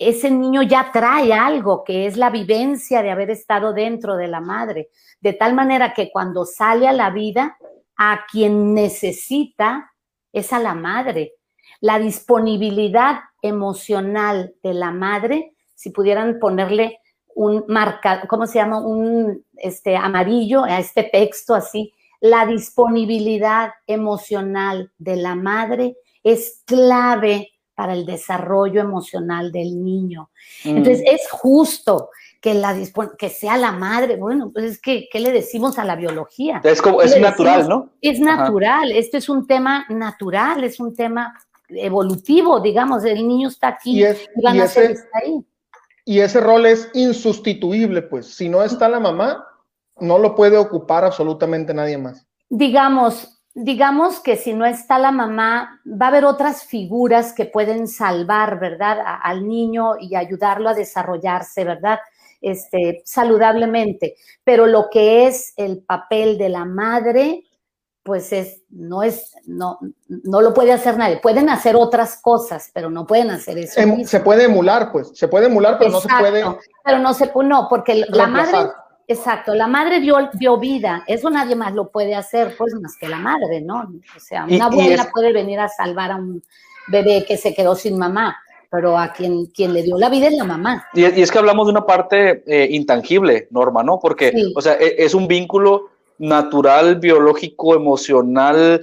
[0.00, 4.40] ese niño ya trae algo que es la vivencia de haber estado dentro de la
[4.40, 4.88] madre,
[5.20, 7.58] de tal manera que cuando sale a la vida,
[7.98, 9.92] a quien necesita
[10.32, 11.34] es a la madre.
[11.82, 16.98] La disponibilidad emocional de la madre, si pudieran ponerle
[17.34, 18.80] un marca, ¿cómo se llama?
[18.80, 27.50] Un este, amarillo a este texto así, la disponibilidad emocional de la madre es clave
[27.80, 30.28] para el desarrollo emocional del niño.
[30.66, 30.76] Mm.
[30.76, 32.76] Entonces, es justo que, la,
[33.16, 34.16] que sea la madre.
[34.16, 36.60] Bueno, pues es que, ¿qué le decimos a la biología?
[36.62, 37.88] Es, como, es natural, ¿no?
[38.02, 41.32] Es natural, esto es un tema natural, es un tema
[41.70, 45.42] evolutivo, digamos, el niño está aquí y, ese, ahí.
[46.04, 49.42] Y ese rol es insustituible, pues, si no está la mamá,
[49.98, 52.26] no lo puede ocupar absolutamente nadie más.
[52.50, 57.88] Digamos, digamos que si no está la mamá, va a haber otras figuras que pueden
[57.88, 61.98] salvar, ¿verdad?, al niño y ayudarlo a desarrollarse, ¿verdad?
[62.40, 64.16] Este, saludablemente.
[64.44, 67.44] Pero lo que es el papel de la madre,
[68.02, 71.18] pues es, no es, no, no lo puede hacer nadie.
[71.18, 73.78] Pueden hacer otras cosas, pero no pueden hacer eso.
[73.80, 76.44] Em, se puede emular, pues, se puede emular, pero no se puede.
[76.84, 78.70] Pero no se no, porque la madre
[79.10, 83.18] Exacto, la madre dio, vida, eso nadie más lo puede hacer, pues más que la
[83.18, 83.92] madre, ¿no?
[84.16, 86.40] O sea, una abuela puede venir a salvar a un
[86.86, 88.36] bebé que se quedó sin mamá,
[88.70, 90.86] pero a quien, quien le dio la vida es la mamá.
[90.94, 93.98] Y, es que hablamos de una parte eh, intangible, Norma, ¿no?
[93.98, 98.80] Porque, o sea, e, es un vínculo natural, biológico, emocional,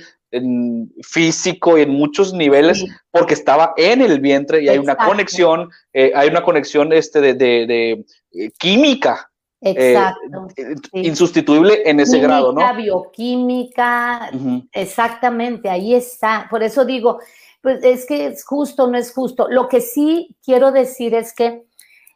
[1.03, 6.11] físico y en muchos niveles porque estaba en el vientre y hay una conexión, eh,
[6.13, 10.47] hay una conexión este de, de eh, química Exacto.
[10.57, 12.75] Eh, insustituible en ese grado, ¿no?
[12.75, 14.29] Bioquímica,
[14.71, 16.47] exactamente, ahí está.
[16.49, 17.19] Por eso digo,
[17.61, 19.47] pues es que es justo, no es justo.
[19.49, 21.65] Lo que sí quiero decir es que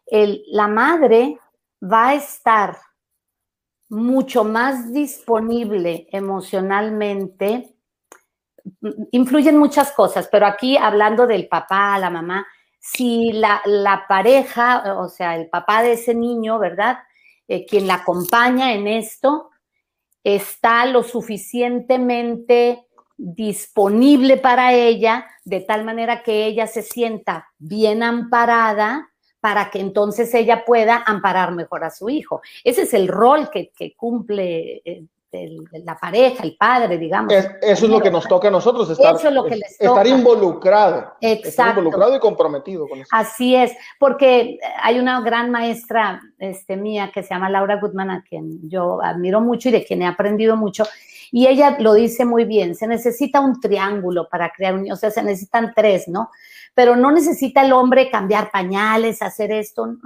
[0.06, 1.40] el, la madre
[1.82, 2.78] va a estar
[3.90, 7.76] mucho más disponible emocionalmente.
[9.12, 12.46] Influyen muchas cosas, pero aquí hablando del papá, la mamá,
[12.80, 17.00] si la, la pareja, o sea, el papá de ese niño, ¿verdad?
[17.54, 19.50] Eh, quien la acompaña en esto,
[20.24, 22.88] está lo suficientemente
[23.18, 29.10] disponible para ella, de tal manera que ella se sienta bien amparada
[29.42, 32.42] para que entonces ella pueda amparar mejor a su hijo.
[32.64, 34.82] Ese es el rol que, cumple
[35.32, 37.34] la pareja, el padre, digamos.
[37.34, 41.14] eso es lo que nos toca a nosotros, estar, estar involucrado.
[41.22, 43.10] Estar involucrado y comprometido con eso.
[43.12, 48.24] Así es, porque hay una gran maestra este, mía que se llama Laura Goodman, a
[48.24, 50.84] quien yo admiro mucho y de quien he aprendido mucho,
[51.32, 55.12] y ella lo dice muy bien, se necesita un triángulo para crear un, o sea,
[55.12, 56.30] se necesitan tres, ¿no?
[56.74, 59.98] Pero no necesita el hombre cambiar pañales, hacer esto,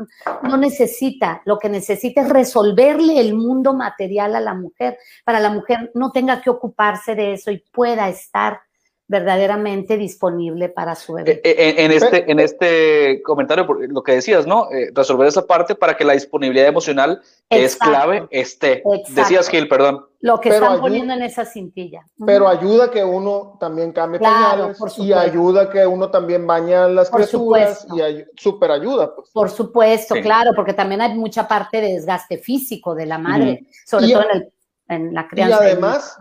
[0.43, 5.49] no necesita, lo que necesita es resolverle el mundo material a la mujer, para la
[5.49, 8.61] mujer no tenga que ocuparse de eso y pueda estar
[9.07, 11.33] verdaderamente disponible para su bebé.
[11.33, 14.71] Eh, eh, en, este, en este comentario, lo que decías, ¿no?
[14.71, 18.81] Eh, resolver esa parte para que la disponibilidad emocional es clave esté.
[19.09, 20.05] Decías, Gil, perdón.
[20.21, 22.07] Lo que están poniendo en esa cintilla.
[22.25, 27.85] Pero ayuda que uno también cambie pañales y ayuda que uno también baña las criaturas
[27.95, 29.13] y súper ayuda.
[29.15, 29.29] Pues.
[29.29, 34.07] Por supuesto, claro, porque también hay mucha parte de desgaste físico de la madre, sobre
[34.07, 34.53] todo en, el,
[34.87, 35.63] en, la crianza.
[35.63, 36.17] Y además,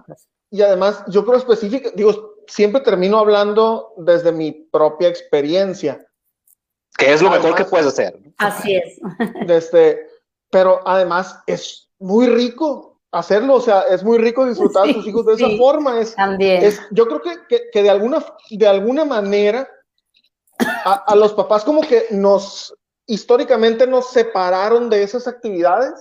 [0.50, 6.06] y además, yo creo específico, digo, siempre termino hablando desde mi propia experiencia.
[6.96, 8.18] Que es lo mejor que puedes hacer.
[8.38, 9.00] Así es.
[9.46, 10.06] Desde,
[10.50, 15.26] pero además es muy rico hacerlo, o sea, es muy rico disfrutar a tus hijos
[15.26, 16.00] de esa forma.
[16.00, 16.62] Es, también.
[16.62, 19.68] Es, yo creo que, que, de, alguna, de alguna manera
[20.84, 22.74] a, los papás como que nos,
[23.06, 25.92] históricamente nos separaron de esas actividades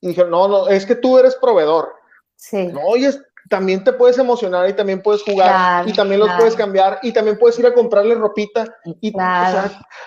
[0.00, 1.92] y dijeron, no, no, es que tú eres proveedor.
[2.36, 2.68] Sí.
[2.68, 3.10] No, oye,
[3.48, 7.38] también te puedes emocionar y también puedes jugar y también los puedes cambiar y también
[7.38, 8.66] puedes ir a comprarle ropita.
[9.00, 9.12] Y,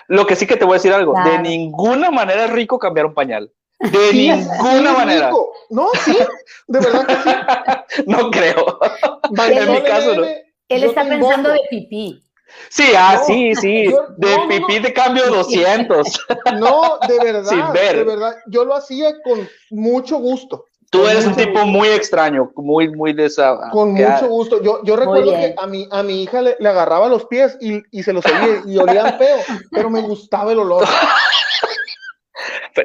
[0.08, 3.06] Lo que sí que te voy a decir algo, de ninguna manera es rico cambiar
[3.06, 3.50] un pañal.
[3.78, 5.30] De ninguna manera.
[5.70, 6.16] No, sí,
[6.68, 8.04] de verdad que sí.
[8.06, 8.78] no creo.
[9.48, 10.24] en mi caso, no.
[10.68, 12.22] Él está pensando de pipí.
[12.68, 13.92] Sí, ah, sí, sí.
[14.16, 16.26] de pipí de cambio 200.
[16.58, 17.44] No, de verdad.
[17.48, 17.96] Sin ver.
[17.96, 18.36] De verdad.
[18.46, 20.66] Yo lo hacía con mucho gusto.
[20.92, 23.70] Tú eres un tipo muy extraño, muy, muy de esa.
[23.70, 24.62] Con mucho gusto.
[24.62, 27.82] Yo, yo recuerdo que a mi, a mi hija le, le agarraba los pies y,
[27.90, 29.38] y se los oía y olían feo,
[29.70, 30.84] pero me gustaba el olor.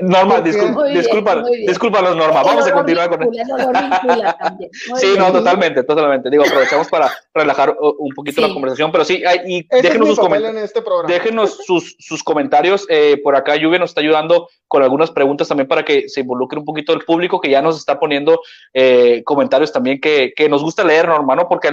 [0.02, 2.44] Norma, disculpa, disculpa, discúlpanos, Norma.
[2.44, 3.38] Vamos a continuar con esto.
[4.98, 6.30] Sí, no, totalmente, totalmente.
[6.30, 10.20] Digo, aprovechamos para relajar un poquito la conversación, pero sí, y déjenos, sus,
[10.56, 12.86] este déjenos sus, sus, comentarios.
[12.90, 16.60] Eh, por acá, Lluvia nos está ayudando con algunas preguntas también para que se involucre
[16.60, 18.42] un poquito el público que ya nos está poniendo
[18.74, 21.48] eh, comentarios también que, que, nos gusta leer, Norma, ¿no?
[21.48, 21.72] Porque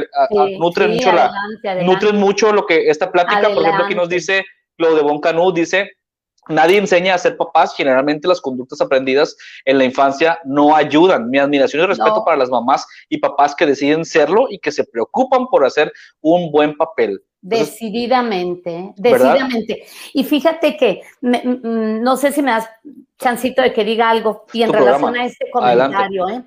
[0.59, 1.33] nutren, mucho la,
[1.83, 4.44] nutren mucho lo que esta plática, por ejemplo, aquí nos dice
[4.77, 5.92] lo de Bon Canú, dice
[6.48, 11.30] Nadie enseña a ser papás, generalmente las conductas aprendidas en la infancia no ayudan.
[11.30, 14.85] Mi admiración y respeto para las mamás y papás que deciden serlo y que se
[14.85, 17.22] preocupan por hacer un buen papel.
[17.40, 19.85] decididamente, decididamente.
[20.14, 22.68] Y fíjate que no sé si me das
[23.18, 26.42] chancito de que diga algo y en relación a este comentario, ¿eh?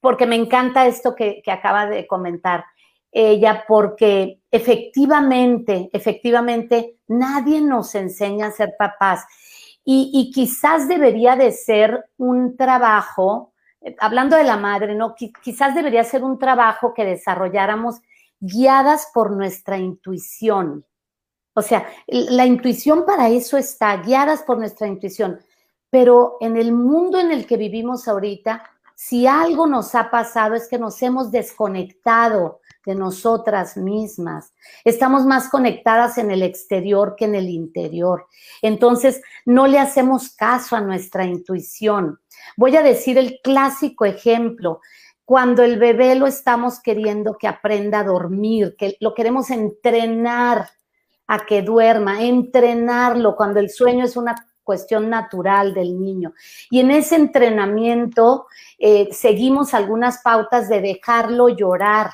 [0.00, 2.64] porque me encanta esto que, que acaba de comentar
[3.18, 9.24] ella, porque efectivamente, efectivamente, nadie nos enseña a ser papás.
[9.88, 15.14] Y, quizás debería de ser un trabajo, eh, hablando de la madre, ¿no?
[15.14, 18.00] Quizás debería ser un trabajo que desarrolláramos
[18.38, 20.84] guiadas por nuestra intuición.
[21.54, 25.38] O sea, la intuición para eso está, guiadas por nuestra intuición.
[25.88, 28.62] Pero en el mundo en el que vivimos ahorita,
[28.94, 34.54] si algo nos ha pasado es que nos hemos desconectado de nosotras mismas.
[34.84, 38.26] Estamos más conectadas en el exterior que en el interior.
[38.62, 42.20] Entonces, no le hacemos caso a nuestra intuición.
[42.56, 44.80] Voy a decir el clásico ejemplo.
[45.24, 50.70] Cuando el bebé lo estamos queriendo que aprenda a dormir, que lo queremos entrenar
[51.26, 56.34] a que duerma, entrenarlo cuando el sueño es una cuestión natural del niño.
[56.70, 58.46] Y en ese entrenamiento
[58.78, 62.10] eh, seguimos algunas pautas de dejarlo llorar,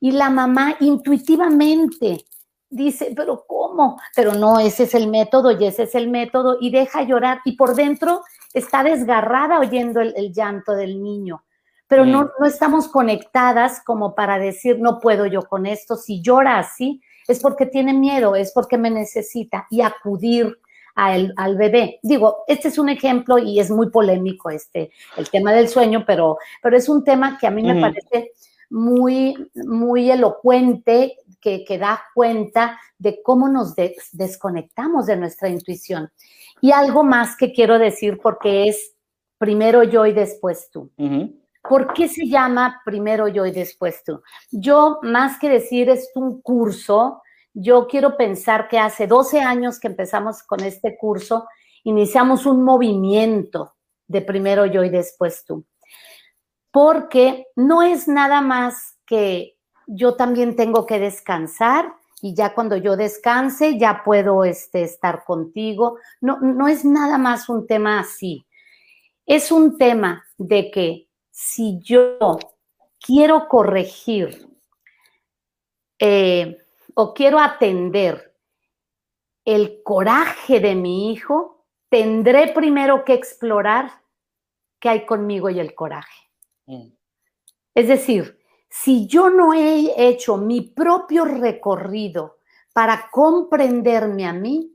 [0.00, 2.24] y la mamá intuitivamente
[2.68, 4.00] dice, pero ¿cómo?
[4.14, 7.56] Pero no, ese es el método y ese es el método y deja llorar y
[7.56, 11.44] por dentro está desgarrada oyendo el, llanto del niño.
[11.88, 12.28] Pero no, mm.
[12.40, 15.96] no estamos conectadas como para decir, no puedo yo con esto.
[15.96, 20.58] Si llora así, es porque tiene miedo, es porque me necesita y acudir
[20.96, 22.00] al bebé.
[22.02, 26.38] Digo, este es un ejemplo y es muy polémico este, el tema del sueño, pero,
[26.62, 28.32] pero es un tema que a mí me parece
[28.70, 33.74] muy, muy elocuente que, que, da cuenta de cómo nos
[34.12, 36.10] desconectamos de nuestra intuición.
[36.60, 38.94] Y algo más que quiero decir porque es
[39.38, 40.90] primero yo y después tú.
[41.68, 44.22] ¿Por qué se llama primero yo y después tú?
[44.50, 49.88] Yo, más que decir es un curso, yo quiero pensar que hace 12 años que
[49.88, 51.46] empezamos con este curso,
[51.84, 53.74] iniciamos un movimiento
[54.06, 55.64] de primero yo y después tú
[56.76, 62.98] porque no es nada más que yo también tengo que descansar y ya cuando yo
[62.98, 65.96] descanse ya puedo este, estar contigo.
[66.20, 68.46] No, no es nada más un tema así.
[69.24, 72.38] Es un tema de que si yo
[73.00, 74.46] quiero corregir
[75.98, 76.58] eh,
[76.92, 78.34] o quiero atender
[79.46, 83.92] el coraje de mi hijo, tendré primero que explorar
[84.78, 86.25] qué hay conmigo y el coraje.
[86.66, 86.92] Mm.
[87.74, 92.38] Es decir, si yo no he hecho mi propio recorrido
[92.72, 94.72] para comprenderme a mí,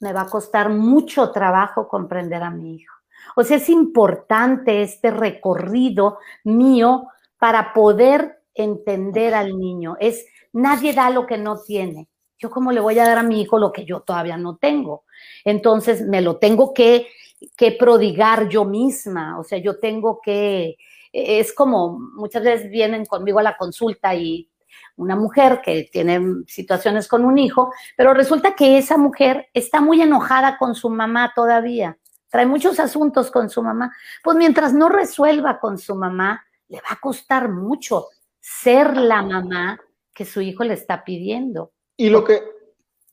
[0.00, 2.94] me va a costar mucho trabajo comprender a mi hijo.
[3.36, 9.96] O sea, es importante este recorrido mío para poder entender al niño.
[10.00, 12.08] Es nadie da lo que no tiene.
[12.38, 15.04] Yo cómo le voy a dar a mi hijo lo que yo todavía no tengo.
[15.44, 17.08] Entonces me lo tengo que,
[17.56, 19.38] que prodigar yo misma.
[19.38, 20.76] O sea, yo tengo que
[21.12, 24.50] es como muchas veces vienen conmigo a la consulta y
[24.96, 30.00] una mujer que tiene situaciones con un hijo, pero resulta que esa mujer está muy
[30.00, 31.98] enojada con su mamá todavía,
[32.28, 36.88] trae muchos asuntos con su mamá, pues mientras no resuelva con su mamá, le va
[36.90, 38.06] a costar mucho
[38.40, 39.78] ser la mamá
[40.14, 41.72] que su hijo le está pidiendo.
[41.96, 42.42] Y lo que,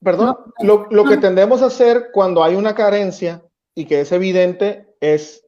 [0.02, 3.44] Perdón, lo, lo que tendemos a hacer cuando hay una carencia
[3.76, 5.46] y que es evidente es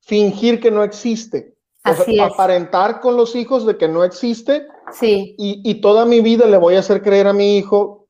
[0.00, 1.56] fingir que no existe.
[1.84, 4.66] Aparentar con los hijos de que no existe.
[4.92, 5.34] Sí.
[5.38, 8.00] Y, y, toda mi vida le voy a hacer creer a mi hijo,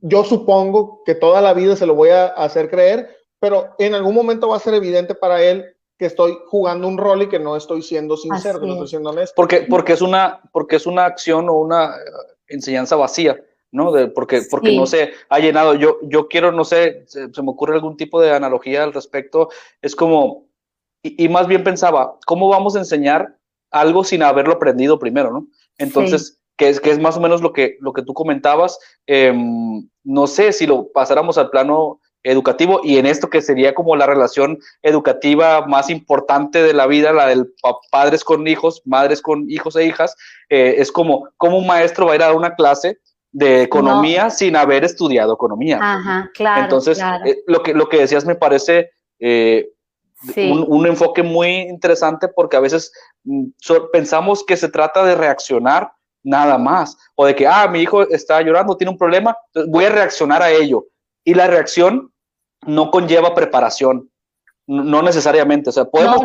[0.00, 4.14] yo supongo que toda la vida se lo voy a hacer creer, pero en algún
[4.14, 7.56] momento va a ser evidente para él que estoy jugando un rol y que no
[7.56, 9.34] estoy siendo sincero, que no estoy siendo honesto.
[9.34, 11.94] Porque, porque, es una, porque es una acción o una
[12.48, 13.40] enseñanza vacía.
[13.72, 13.92] ¿no?
[13.92, 15.74] De, porque, porque no se ha llenado.
[15.74, 19.50] Yo, yo quiero, no sé, se, me ocurre algún tipo de analogía al respecto.
[19.82, 20.45] Es como,
[21.16, 23.36] y, más bien pensaba, ¿cómo vamos a enseñar
[23.70, 25.46] algo sin haberlo aprendido primero, ¿no?
[25.78, 28.78] Entonces, que, es, que es más o menos lo que, lo que tú comentabas.
[29.06, 33.94] Em, no sé si lo pasáramos al plano educativo y en esto que sería como
[33.94, 37.52] la relación educativa más importante de la vida, la del
[37.90, 40.16] padres con hijos, madres con hijos e hijas,
[40.48, 42.98] eh, es como, como un maestro va a ir a dar una clase
[43.30, 45.78] de economía sin haber estudiado economía.
[45.80, 46.62] Ajá, claro.
[46.62, 48.90] Entonces, eh, lo, que, lo que decías me parece
[49.20, 49.68] eh,
[50.36, 52.92] un, enfoque muy interesante porque a veces
[53.24, 53.48] mm,
[53.92, 55.92] pensamos que se trata de reaccionar
[56.26, 59.36] nada más, o de que, ah, mi hijo está llorando, tiene un problema,
[59.68, 60.86] voy a reaccionar a ello.
[61.24, 62.12] Y la reacción
[62.66, 64.10] no conlleva preparación,
[64.66, 66.22] no necesariamente, o sea, podemos,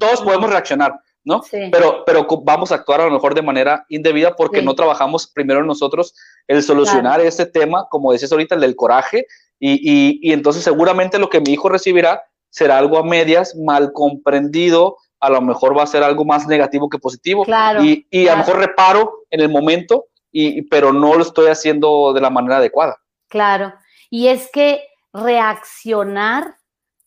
[0.00, 1.42] todos podemos reaccionar, ¿no?
[1.70, 5.62] Pero, pero vamos a actuar a lo mejor de manera indebida porque no trabajamos primero
[5.62, 6.14] nosotros
[6.48, 9.26] el solucionar este tema, como decías ahorita, el del coraje,
[9.60, 12.22] y, y, entonces seguramente lo que mi hijo recibirá
[12.54, 16.88] será algo a medias, mal comprendido, a lo mejor va a ser algo más negativo
[16.88, 17.44] que positivo.
[17.82, 22.12] y, y a lo mejor reparo en el momento, y, pero no lo estoy haciendo
[22.12, 22.96] de la manera adecuada.
[23.28, 23.74] Claro.
[24.08, 26.58] Y es que reaccionar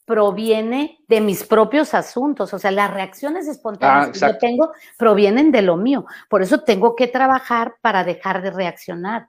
[0.03, 5.49] proviene de mis propios asuntos, o sea, las reacciones espontáneas ah, que yo tengo provienen
[5.53, 6.05] de lo mío.
[6.29, 9.27] Por eso tengo que trabajar para dejar de reaccionar.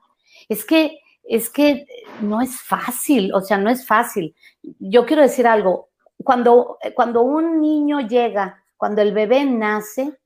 [0.49, 1.85] Es que es que
[2.21, 4.35] no es fácil, o sea, no es fácil.
[4.79, 5.89] Yo quiero decir algo,
[6.23, 10.19] cuando cuando un niño llega, cuando el bebé nace,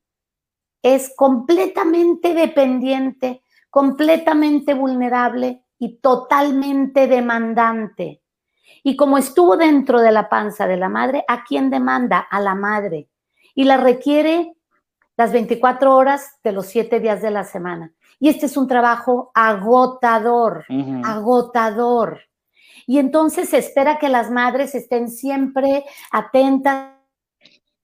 [0.81, 8.21] es completamente dependiente, completamente vulnerable y totalmente demandante.
[8.83, 12.19] Y como estuvo dentro de la panza de la madre, ¿a quién demanda?
[12.19, 13.09] A la madre.
[13.55, 14.55] Y la requiere
[15.15, 17.93] las 24 horas de los 7 días de la semana.
[18.19, 20.65] Y este es un trabajo agotador,
[21.03, 22.21] agotador.
[22.87, 26.93] Y entonces se espera que las madres estén siempre atentas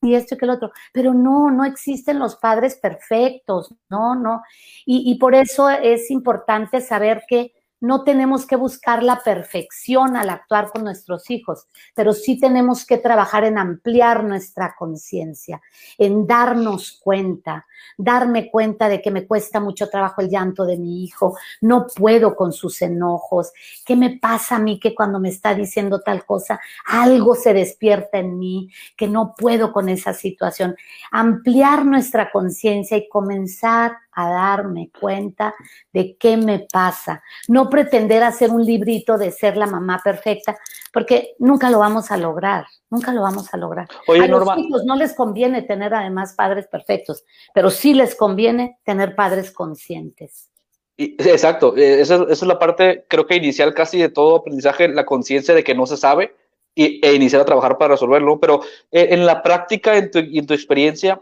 [0.01, 0.71] y esto y que el otro.
[0.93, 4.41] Pero no, no existen los padres perfectos, no, no.
[4.85, 10.29] Y, y por eso es importante saber que no tenemos que buscar la perfección al
[10.29, 15.61] actuar con nuestros hijos, pero sí tenemos que trabajar en ampliar nuestra conciencia,
[15.97, 17.65] en darnos cuenta,
[17.97, 22.35] darme cuenta de que me cuesta mucho trabajo el llanto de mi hijo, no puedo
[22.35, 23.51] con sus enojos,
[23.85, 28.19] ¿qué me pasa a mí que cuando me está diciendo tal cosa, algo se despierta
[28.19, 30.75] en mí, que no puedo con esa situación?
[31.11, 35.55] Ampliar nuestra conciencia y comenzar a darme cuenta
[35.93, 37.23] de qué me pasa.
[37.47, 40.57] No pretender hacer un librito de ser la mamá perfecta,
[40.91, 43.87] porque nunca lo vamos a lograr, nunca lo vamos a lograr.
[44.07, 49.15] a los hijos no les conviene tener además padres perfectos, pero sí les conviene tener
[49.15, 50.49] padres conscientes.
[50.97, 55.53] exacto, eh, esa, es la parte, creo que inicial casi de todo aprendizaje, la conciencia
[55.53, 56.35] de que no se sabe
[56.75, 60.45] y, e iniciar a trabajar para resolverlo, pero eh, en la práctica, en tu, en
[60.45, 61.21] tu experiencia,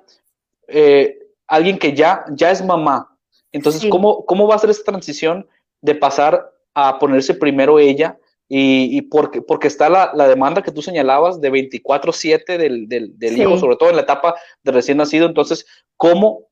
[0.67, 3.17] eh, alguien que ya, ya es mamá.
[3.51, 5.47] Entonces, ¿cómo, ¿cómo va a ser esa transición
[5.81, 8.17] de pasar a ponerse primero ella?
[8.49, 13.57] Y, porque, porque está la, demanda que tú señalabas de 24/7 del, del, del hijo,
[13.57, 15.25] sobre todo en la etapa de recién nacido.
[15.25, 15.65] Entonces,
[15.97, 16.47] ¿cómo,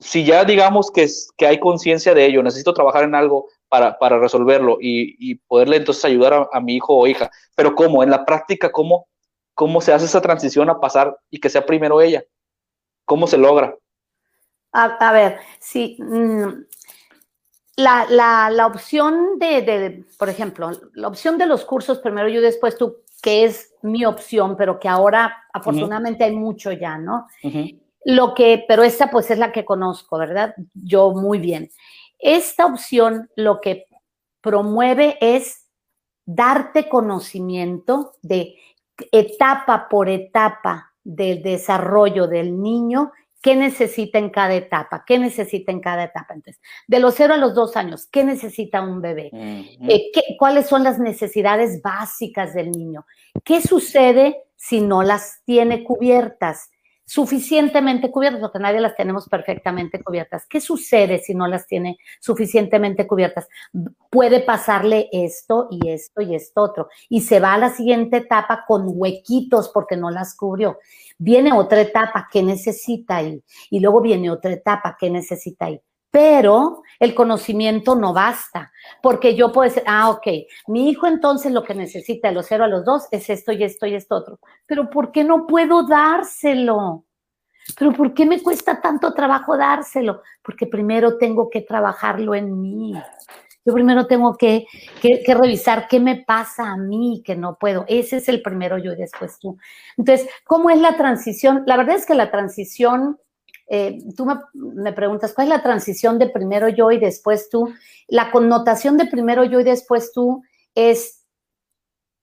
[0.00, 4.18] si ya digamos que, que hay conciencia de ello, necesito trabajar en algo para, para
[4.18, 8.02] resolverlo y, y, poderle entonces ayudar a, a, mi hijo o hija, pero ¿cómo?
[8.02, 9.06] En la práctica, ¿cómo,
[9.54, 12.24] ¿cómo se hace esa transición a pasar y que sea primero ella?
[13.04, 13.76] ¿Cómo se logra?
[14.72, 15.96] A, ver, sí.
[16.00, 16.64] Mm,
[17.76, 23.44] la, opción de, por ejemplo, la opción de los cursos primero yo después tú, que
[23.44, 27.26] es mi opción, pero que ahora afortunadamente hay mucho ya, ¿no?
[28.04, 30.54] Lo que, pero esta pues es la que conozco, ¿verdad?
[30.74, 31.70] Yo muy bien.
[32.18, 33.86] Esta opción lo que
[34.40, 35.66] promueve es
[36.24, 38.56] darte conocimiento de
[39.10, 43.12] etapa por etapa del desarrollo del niño
[43.42, 45.04] ¿Qué necesita en cada etapa?
[45.06, 46.34] ¿Qué necesita en cada etapa?
[46.34, 49.30] Entonces, de los cero a los dos años, ¿qué necesita un bebé?
[49.32, 53.06] Eh, ¿Cuáles son las necesidades básicas del niño?
[53.44, 56.69] ¿Qué sucede si no las tiene cubiertas?
[57.10, 60.46] Suficientemente cubiertas, porque nadie las tenemos perfectamente cubiertas.
[60.46, 63.48] ¿Qué sucede si no las tiene suficientemente cubiertas?
[64.10, 68.64] Puede pasarle esto y esto y esto otro, y se va a la siguiente etapa
[68.64, 70.78] con huequitos porque no las cubrió.
[71.18, 75.80] Viene otra etapa que necesita ahí, y luego viene otra etapa que necesita ahí.
[76.10, 80.26] Pero el conocimiento no basta, porque yo puedo decir, ah, ok,
[80.66, 83.62] mi hijo entonces lo que necesita de los cero a los dos es esto y
[83.62, 84.40] esto y esto otro.
[84.66, 87.04] Pero ¿por qué no puedo dárselo?
[87.78, 90.22] Pero ¿por qué me cuesta tanto trabajo dárselo?
[90.42, 92.94] Porque primero tengo que trabajarlo en mí.
[93.64, 94.66] Yo primero tengo que,
[95.00, 97.84] que, que, revisar qué me pasa a mí que no puedo.
[97.88, 99.58] Ese es el primero yo y después tú.
[99.96, 101.62] Entonces, ¿cómo es la transición?
[101.66, 103.18] La verdad es que la transición
[103.72, 107.72] eh, tú me, preguntas, ¿cuál es la transición de primero yo y después tú?
[108.08, 110.42] La connotación de primero yo y después tú
[110.74, 111.24] es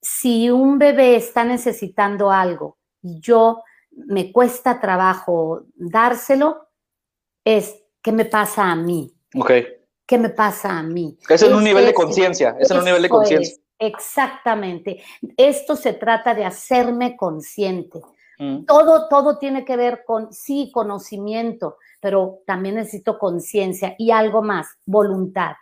[0.02, 6.68] si un bebé está necesitando algo y yo me cuesta trabajo dárselo,
[7.46, 9.16] es ¿qué me pasa a mí?
[9.34, 9.52] Ok.
[10.06, 11.18] ¿Qué me pasa a mí?
[11.30, 13.58] Es en un nivel de conciencia, es en un nivel de conciencia.
[13.80, 15.02] Exactamente.
[15.38, 18.02] Esto se trata de hacerme consciente.
[18.38, 18.66] Mm.
[18.66, 24.68] Todo, todo tiene que ver con, sí, conocimiento, pero también necesito conciencia y algo más,
[24.86, 25.54] voluntad.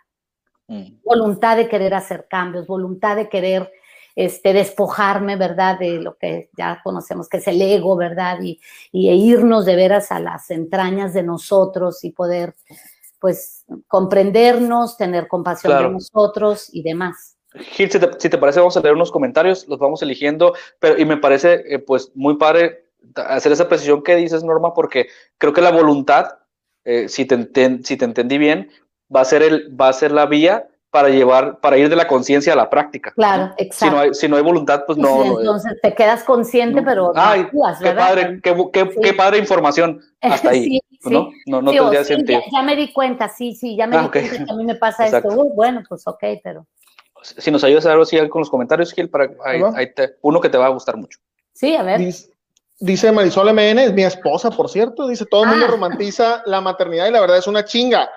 [0.68, 1.00] Mm.
[1.04, 3.70] Voluntad de querer hacer cambios, voluntad de querer
[4.14, 5.78] este, despojarme, ¿verdad?
[5.78, 8.38] De lo que ya conocemos que es el ego, ¿verdad?
[8.42, 8.60] Y,
[8.90, 12.54] y irnos de veras a las entrañas de nosotros y poder,
[13.20, 17.35] pues, comprendernos, tener compasión de nosotros y demás.
[17.58, 17.98] Gil, si
[18.28, 21.78] te, parece, vamos a leer unos comentarios, los vamos eligiendo, pero y me parece eh,
[21.78, 26.38] pues muy padre hacer esa precisión que dices, Norma, porque creo que la voluntad,
[26.84, 27.48] eh, si, te
[27.84, 28.70] si te entendí bien,
[29.14, 32.06] va a ser el, va a ser la vía para llevar, para ir de la
[32.06, 33.12] conciencia a la práctica.
[33.12, 33.84] Claro, exacto.
[33.84, 35.40] Si no hay, si no hay voluntad, pues no.
[35.40, 37.46] entonces te quedas consciente, pero Ay,
[37.82, 40.80] qué padre, qué, padre información hasta ahí.
[41.04, 41.30] ¿no?
[41.46, 42.40] No, no tendría sentido.
[42.52, 44.74] Ya, me di cuenta, sí, sí, ya me ah, di cuenta que a mí me
[44.74, 45.28] pasa esto.
[45.54, 46.66] bueno, pues ok, pero
[47.38, 49.30] si nos ayudas a algo así con los comentarios, Gil, para
[50.22, 51.18] uno que te va a gustar mucho.
[51.52, 52.00] Sí, a ver.
[52.78, 55.08] Dice, Marisol MN, es mi esposa, por cierto.
[55.08, 55.70] Dice, todo el mundo ah.
[55.70, 58.08] romantiza la maternidad y la verdad es una chinga.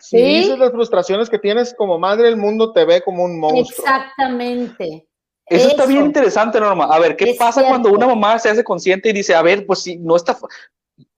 [0.00, 3.84] Si dices las frustraciones que tienes como madre, el mundo te ve como un monstruo.
[3.86, 5.08] Exactamente.
[5.46, 6.84] Eso, está bien interesante, Norma.
[6.84, 9.80] A ver, ¿qué pasa cuando una mamá se hace consciente y dice, a ver, pues
[9.80, 10.38] si no está,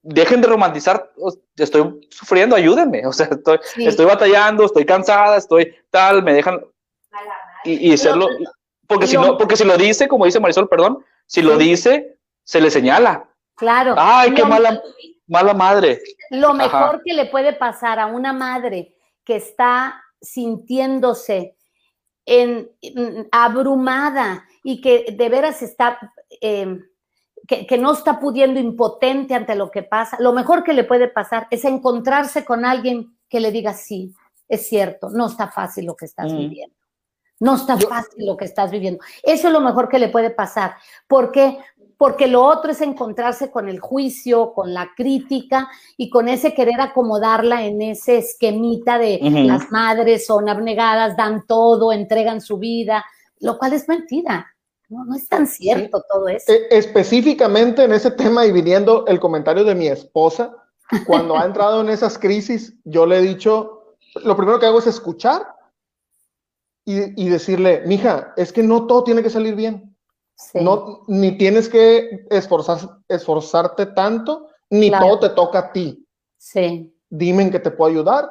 [0.03, 1.13] dejen de romantizar,
[1.57, 6.61] estoy sufriendo, ayúdenme, o sea, estoy, estoy batallando, estoy cansada, estoy tal, me dejan,
[7.65, 8.29] y, hacerlo,
[8.87, 12.61] porque si no, porque si lo dice, como dice Marisol, perdón, si lo dice, se
[12.61, 13.29] le señala.
[13.57, 13.95] Claro.
[13.97, 14.81] Ay, qué mala,
[15.27, 16.01] mala madre.
[16.31, 21.57] Lo mejor que le puede pasar a una madre que está sintiéndose
[22.25, 22.71] en,
[23.33, 25.99] abrumada y que de veras está,
[26.41, 26.83] em,
[27.47, 31.09] que, que, no está pudiendo impotente ante lo que pasa, lo mejor que le puede
[31.09, 34.15] pasar es encontrarse con alguien que le diga, sí,
[34.49, 36.37] es cierto, no está fácil lo que estás mm.
[36.37, 36.76] viviendo.
[37.39, 39.03] No está fácil lo que estás viviendo.
[39.23, 40.75] Eso es lo mejor que le puede pasar.
[41.07, 41.59] ¿Por qué?
[41.99, 46.81] Porque lo otro es encontrarse con el juicio, con la crítica y con ese querer
[46.81, 53.05] acomodarla en ese esquemita de las madres son abnegadas, dan todo, entregan su vida,
[53.41, 54.47] lo cual es mentira.
[54.89, 56.53] No, no es tan cierto todo eso.
[56.53, 60.55] E, específicamente en ese tema y viniendo el comentario de mi esposa,
[61.07, 64.87] cuando ha entrado en esas crisis, yo le he dicho, lo primero que hago es
[64.87, 65.56] escuchar
[66.89, 69.97] y, decirle, mija, es que no todo tiene que salir bien.
[70.55, 72.79] No, ni tienes que esforzar,
[73.09, 76.07] esforzarte tanto, ni todo te toca a ti.
[76.39, 76.95] Sí.
[77.11, 78.31] Dime en qué te puedo ayudar.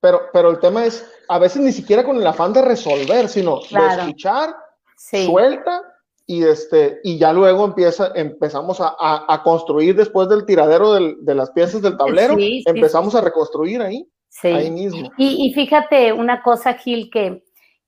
[0.00, 3.60] Pero, pero el tema es, a veces ni siquiera con el afán de resolver, sino
[3.70, 4.54] de escuchar,
[4.96, 5.82] suelta
[6.26, 11.34] y, este, y ya luego empieza, empezamos a, a, construir después del tiradero del, de
[11.34, 14.06] las piezas del tablero, empezamos a reconstruir ahí,
[14.42, 15.10] ahí mismo.
[15.16, 17.43] Y, y, fíjate una cosa, Gil, que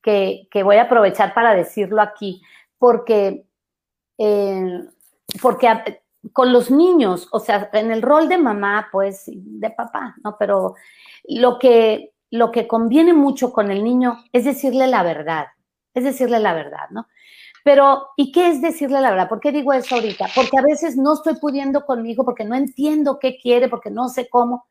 [0.06, 2.40] que, voy a aprovechar para decirlo aquí,
[2.78, 3.44] porque,
[4.18, 4.84] eh,
[5.42, 6.00] porque
[6.32, 10.36] con los niños, o sea, en el rol de mamá, pues, de papá, ¿no?
[10.38, 10.74] Pero
[11.24, 15.46] lo que, lo que conviene mucho con el niño es decirle la verdad,
[15.94, 17.08] es decirle la verdad, ¿no?
[17.64, 19.28] Pero, ¿y qué es decirle la verdad?
[19.28, 20.28] ¿Por qué digo eso ahorita?
[20.36, 24.28] Porque a veces no estoy pudiendo conmigo, porque no entiendo qué quiere, porque no sé
[24.28, 24.68] cómo.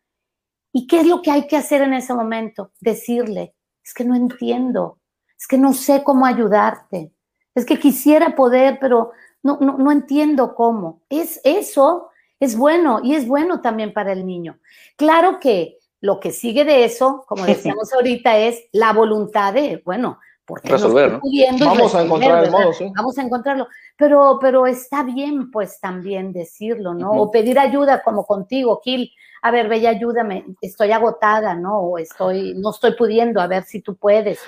[0.71, 2.71] ¿Y qué es lo que hay que hacer en ese momento?
[2.79, 4.99] Decirle, es que no entiendo,
[5.37, 7.11] es que no sé cómo ayudarte,
[7.53, 9.11] es que quisiera poder, pero
[9.43, 11.01] no, no, no entiendo cómo.
[11.09, 12.09] Es eso,
[12.39, 14.59] es bueno y es bueno también para el niño.
[14.97, 20.19] Claro que lo que sigue de eso, como decíamos ahorita, es la voluntad de, bueno,
[20.45, 21.21] porque resolver, ¿no?
[21.59, 22.91] Vamos a encontrar el modo, sí.
[22.95, 23.67] Vamos a encontrarlo.
[23.97, 27.11] Pero, pero está bien, pues, también decirlo, ¿no?
[27.13, 29.11] O pedir ayuda, como contigo, Gil.
[29.41, 31.79] A ver, Bella, ayúdame, estoy agotada, ¿no?
[31.79, 34.39] O estoy, no estoy pudiendo, a ver si tú puedes.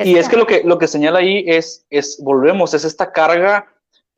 [0.00, 3.66] Y, es que lo que lo que señala ahí es, es volvemos, es esta carga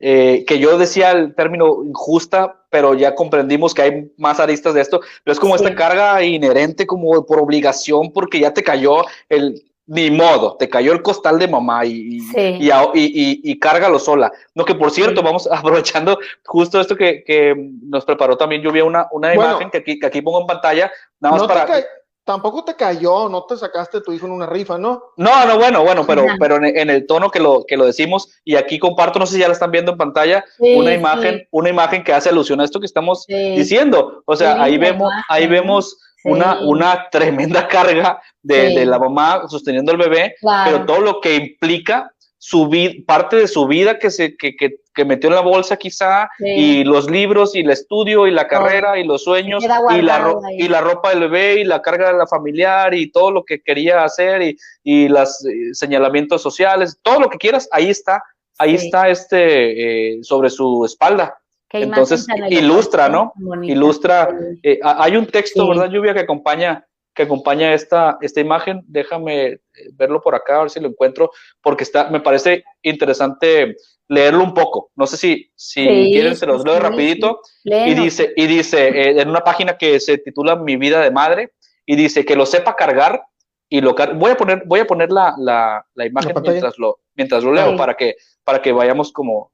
[0.03, 4.81] eh, que yo decía el término injusta, pero ya comprendimos que hay más aristas de
[4.81, 9.61] esto, pero es como esta carga inherente, como por obligación, porque ya te cayó el,
[9.85, 14.31] ni modo, te cayó el costal de mamá y, y, y, cárgalo sola.
[14.55, 17.53] No, que por cierto, vamos aprovechando justo esto que,
[17.83, 20.91] nos preparó también, yo vi una, una imagen que aquí, que aquí pongo en pantalla,
[21.19, 21.83] nada más para
[22.23, 25.03] tampoco te cayó, no te sacaste tu hijo en una rifa, ¿no?
[25.17, 28.55] No, no, bueno, bueno, pero, pero en, el tono que lo, que lo decimos, y
[28.55, 32.03] aquí comparto, no sé si ya la están viendo en pantalla, una imagen, una imagen
[32.03, 34.23] que hace alusión a esto que estamos diciendo.
[34.25, 39.97] O sea, ahí vemos, ahí vemos una, una tremenda carga de, la mamá sosteniendo al
[39.97, 42.11] bebé, pero todo lo que implica
[42.43, 42.67] su
[43.05, 46.83] parte de su vida que se que, que, que metió en la bolsa quizá y
[46.83, 49.67] los libros y el estudio y la carrera y los sueños y
[50.01, 53.43] la y la ropa del bebé y la carga de la familiar y todo lo
[53.43, 58.23] que quería hacer y, y los eh, señalamientos sociales todo lo que quieras ahí está
[58.57, 61.37] ahí está este eh, sobre su espalda.
[61.69, 66.83] Entonces ilustra no ilustra eh, hay un texto verdad lluvia que acompaña
[67.13, 68.83] que acompaña esta, esta imagen.
[68.87, 69.59] Déjame eh,
[69.93, 71.31] verlo por acá, a ver si lo encuentro,
[71.61, 73.75] porque está, me parece interesante
[74.07, 74.91] leerlo un poco.
[74.95, 77.41] No sé si, si quieren, se los leo rapidito.
[77.63, 81.53] Y dice, y dice eh, en una página que se titula Mi vida de madre,
[81.85, 83.23] y dice que lo sepa cargar
[83.67, 87.43] y lo voy a poner, voy a poner la, la, la imagen mientras lo, mientras
[87.43, 89.51] lo leo para que, para que vayamos como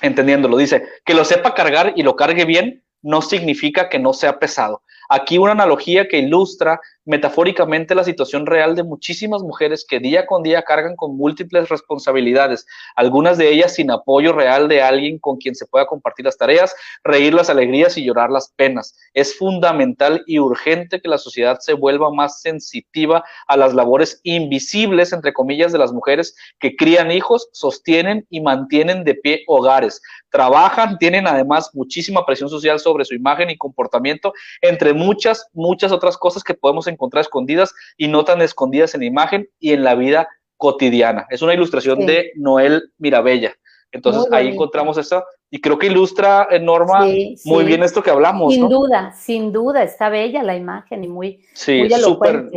[0.00, 0.56] entendiéndolo.
[0.56, 4.82] Dice que lo sepa cargar y lo cargue bien no significa que no sea pesado.
[5.14, 10.42] Aquí una analogía que ilustra metafóricamente la situación real de muchísimas mujeres que día con
[10.42, 15.54] día cargan con múltiples responsabilidades, algunas de ellas sin apoyo real de alguien con quien
[15.54, 18.96] se pueda compartir las tareas, reír las alegrías y llorar las penas.
[19.12, 25.12] Es fundamental y urgente que la sociedad se vuelva más sensitiva a las labores invisibles,
[25.12, 30.00] entre comillas, de las mujeres que crían hijos, sostienen y mantienen de pie hogares,
[30.30, 36.16] trabajan, tienen además muchísima presión social sobre su imagen y comportamiento, entre muchas, muchas otras
[36.16, 39.94] cosas que podemos encontrar escondidas y no tan escondidas en la imagen y en la
[39.94, 41.26] vida cotidiana.
[41.30, 43.54] Es una ilustración de Noel Mirabella.
[43.94, 47.06] Entonces ahí encontramos eso y creo que ilustra, eh, Norma,
[47.44, 48.52] muy bien esto que hablamos.
[48.52, 51.46] Sin duda, sin duda, está bella la imagen y muy.
[51.52, 52.50] Sí, súper,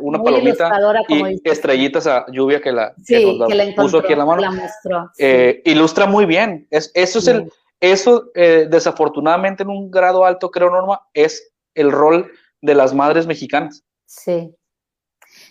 [0.00, 0.68] una palomita
[1.08, 2.92] y estrellitas a lluvia que la,
[3.76, 4.42] puso aquí en la mano.
[5.16, 6.66] Eh, ilustra muy bien.
[6.72, 11.92] Es, eso es el, eso eh, desafortunadamente en un grado alto, creo, Norma, es el
[11.92, 12.32] rol
[12.64, 13.84] de las madres mexicanas.
[14.06, 14.54] Sí.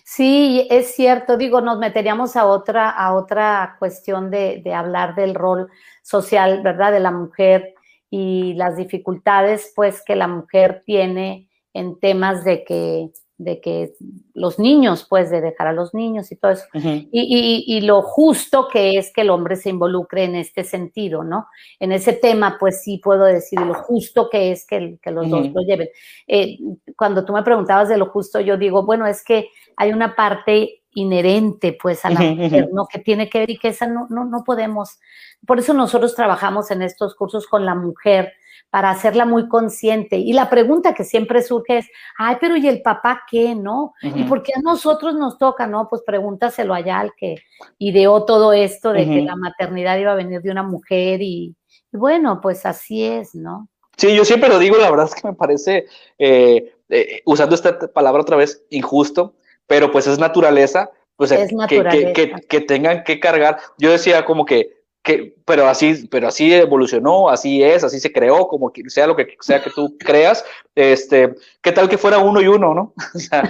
[0.04, 5.34] Sí, es cierto, digo, nos meteríamos a otra, a otra cuestión de, de hablar del
[5.34, 5.70] rol
[6.02, 7.74] social, ¿verdad?, de la mujer
[8.10, 13.10] y las dificultades, pues, que la mujer tiene en temas de que
[13.44, 13.92] de que
[14.32, 16.64] los niños, pues de dejar a los niños y todo eso.
[16.72, 21.46] y, lo justo que es que el hombre se involucre en este sentido, ¿no?
[21.78, 25.60] En ese tema, pues sí puedo decir lo justo que es que, los dos lo
[25.62, 25.88] lleven.
[26.26, 26.58] Eh,
[26.96, 30.82] cuando tú me preguntabas de lo justo, yo digo, bueno, es que hay una parte
[30.94, 32.86] inherente pues a la mujer, ¿no?
[32.86, 34.98] Que tiene que ver y que esa no, no, no podemos.
[35.46, 38.32] Por eso nosotros trabajamos en estos cursos con la mujer,
[38.74, 40.16] para hacerla muy consciente.
[40.16, 41.86] Y la pregunta que siempre surge es,
[42.18, 43.94] ay, pero ¿y el papá qué, no?
[44.02, 45.86] ¿Y por qué a nosotros nos toca, no?
[45.88, 47.36] Pues pregúntaselo allá al que
[47.78, 51.54] ideó todo esto de que la maternidad iba a venir de una mujer y,
[51.92, 53.68] bueno, pues así es, ¿no?
[53.96, 55.86] Sí, yo siempre lo digo, la verdad es que me parece,
[56.18, 59.36] eh, eh, usando esta palabra otra vez, injusto,
[59.68, 62.12] pero pues es naturaleza, pues es naturaleza.
[62.12, 63.56] Que, que, que, tengan que cargar.
[63.78, 68.48] Yo decía como que que, pero así, pero así evolucionó, así es, así se creó,
[68.48, 70.42] como que sea lo que sea que tú creas,
[70.74, 72.94] este, qué tal que fuera uno y uno, ¿no?
[73.14, 73.42] o sea,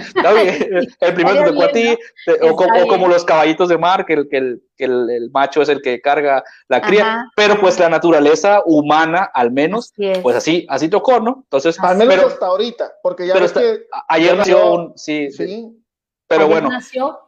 [0.99, 1.97] el primero te tocó a ti,
[2.41, 5.81] o, como los caballitos de mar, que el, que el, que el, macho es el
[5.81, 11.21] que carga la cría, pero pues la naturaleza humana, al menos, pues así, así tocó,
[11.21, 11.43] ¿no?
[11.43, 15.71] Entonces, al menos hasta ahorita, porque ya ves que ayer nació un, sí, sí,
[16.27, 16.67] pero bueno.
[16.67, 17.21] Nació.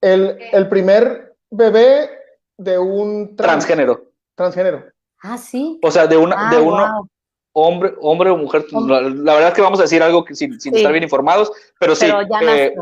[0.00, 2.23] El, el primer bebé
[2.56, 4.10] de un transgénero.
[4.34, 4.84] Transgénero.
[5.22, 5.78] Ah, sí.
[5.82, 7.08] O sea, de una, de ah, uno
[7.54, 8.66] hombre, hombre o mujer.
[8.72, 12.06] La, verdad es que vamos a decir algo que, sin, estar bien informados, pero sí.
[12.42, 12.74] Eh,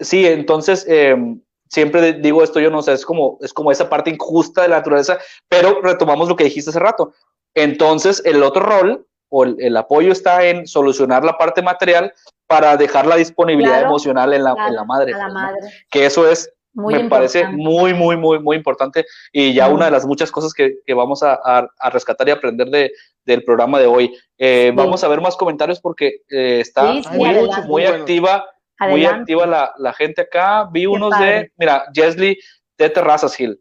[0.00, 4.10] sí, entonces em, siempre digo esto, yo no sé, es como, es como esa parte
[4.10, 5.18] injusta de la naturaleza,
[5.48, 7.12] pero retomamos lo que dijiste hace rato.
[7.54, 12.12] Entonces, el otro rol o el, apoyo está en solucionar la parte material
[12.46, 15.58] para dejar la disponibilidad emocional en la, en la madre, madre.
[15.90, 20.06] Que eso es me parece muy, muy, muy, muy importante y ya una de las
[20.06, 22.92] muchas cosas que, vamos a, rescatar y aprender de,
[23.24, 24.16] del programa de hoy.
[24.38, 28.46] Eh, vamos a ver más comentarios porque eh, está muy, activa,
[28.80, 30.68] muy activa la, gente acá.
[30.70, 32.38] Vi unos de, mira, Jesly
[32.78, 33.60] de Terrazas Hill.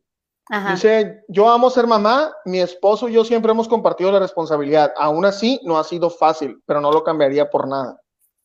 [0.71, 4.93] Dice, yo amo ser mamá, mi esposo y yo siempre hemos compartido la responsabilidad.
[4.95, 7.99] Aún así, no ha sido fácil, pero no lo cambiaría por nada.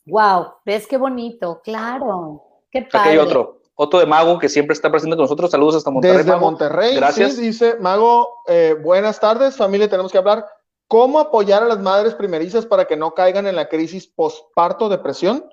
[0.06, 2.42] Wow, ves qué bonito, claro.
[2.70, 2.98] Qué padre.
[3.00, 3.59] Aquí hay otro.
[3.82, 5.50] Otro de Mago que siempre está presente con nosotros.
[5.50, 6.18] Saludos hasta Monterrey.
[6.18, 6.96] Desde Monterrey.
[6.96, 7.38] Gracias.
[7.38, 9.88] dice Mago, eh, buenas tardes, familia.
[9.88, 10.44] Tenemos que hablar
[10.86, 15.46] cómo apoyar a las madres primerizas para que no caigan en la crisis postparto, depresión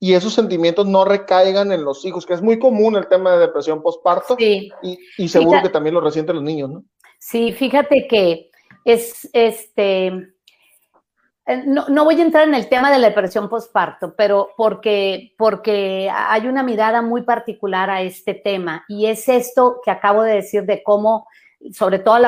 [0.00, 3.38] y esos sentimientos no recaigan en los hijos, que es muy común el tema de
[3.38, 4.34] depresión postparto.
[4.36, 4.72] Sí.
[5.16, 6.84] Y, seguro que también lo resienten los niños, ¿no?
[7.20, 8.50] Sí, fíjate que
[8.86, 10.34] es este
[11.48, 16.10] eh, no, voy a entrar en el tema de la depresión postparto, pero porque, porque
[16.14, 20.64] hay una mirada muy particular a este tema y es esto que acabo de decir
[20.64, 21.26] de cómo,
[21.72, 22.18] sobre todo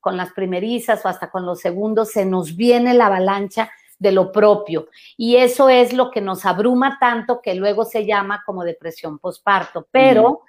[0.00, 3.70] con las primerizas o hasta con los segundos, se nos viene la avalancha
[4.00, 4.88] de lo propio.
[5.16, 9.86] Y eso es lo que nos abruma tanto que luego se llama como depresión postparto.
[9.92, 10.40] Pero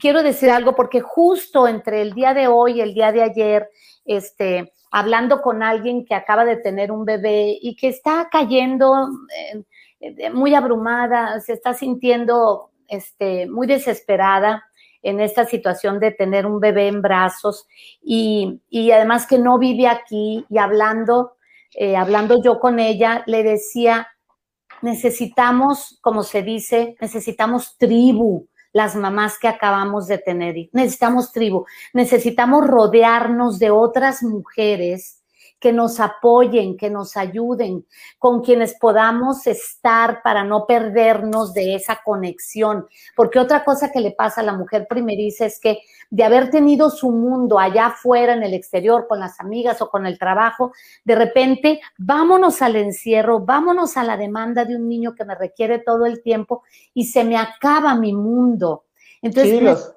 [0.00, 3.70] quiero decir algo porque justo entre el día de hoy y el día de ayer,
[4.04, 9.62] este, hablando con alguien que acaba de tener un bebé y que está cayendo eh,
[10.00, 14.64] eh, muy abrumada, se está sintiendo este, muy desesperada
[15.02, 17.66] en esta situación de tener un bebé en brazos
[18.02, 18.60] y,
[18.92, 21.32] además que no vive aquí y hablando,
[21.74, 24.08] eh, hablando yo con ella, le decía,
[24.82, 30.56] necesitamos, como se dice, necesitamos tribu, las mamás que acabamos de tener.
[30.72, 35.21] Necesitamos tribu, necesitamos rodearnos de otras mujeres
[35.62, 37.86] que nos apoyen, que nos ayuden,
[38.18, 42.88] con quienes podamos estar para no perdernos de esa conexión.
[43.14, 45.78] Porque otra cosa que le pasa a la mujer primeriza es que
[46.10, 50.04] de haber tenido su mundo allá afuera, en el exterior, con las amigas o con
[50.04, 50.72] el trabajo,
[51.04, 55.78] de repente vámonos al encierro, vámonos a la demanda de un niño que me requiere
[55.78, 58.86] todo el tiempo y se me acaba mi mundo.
[59.22, 59.94] Entonces,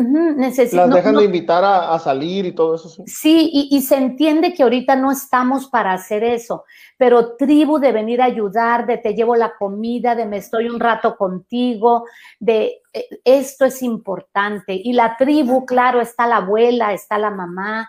[0.00, 2.88] las dejan de invitar a, salir y todo eso.
[3.06, 6.64] Sí, y, se entiende que ahorita no estamos para hacer eso,
[6.96, 10.80] pero tribu de venir a ayudar, de te llevo la comida, de me estoy un
[10.80, 12.04] rato contigo,
[12.38, 14.72] de eh, esto es importante.
[14.72, 17.88] Y la tribu, claro, está la abuela, está la mamá.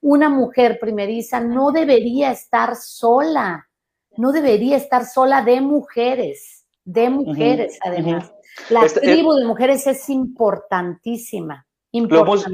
[0.00, 3.68] Una mujer primeriza no debería estar sola,
[4.16, 8.32] no debería estar sola de mujeres, de mujeres además.
[8.70, 11.66] La este, eh, tribu de mujeres es importantísima.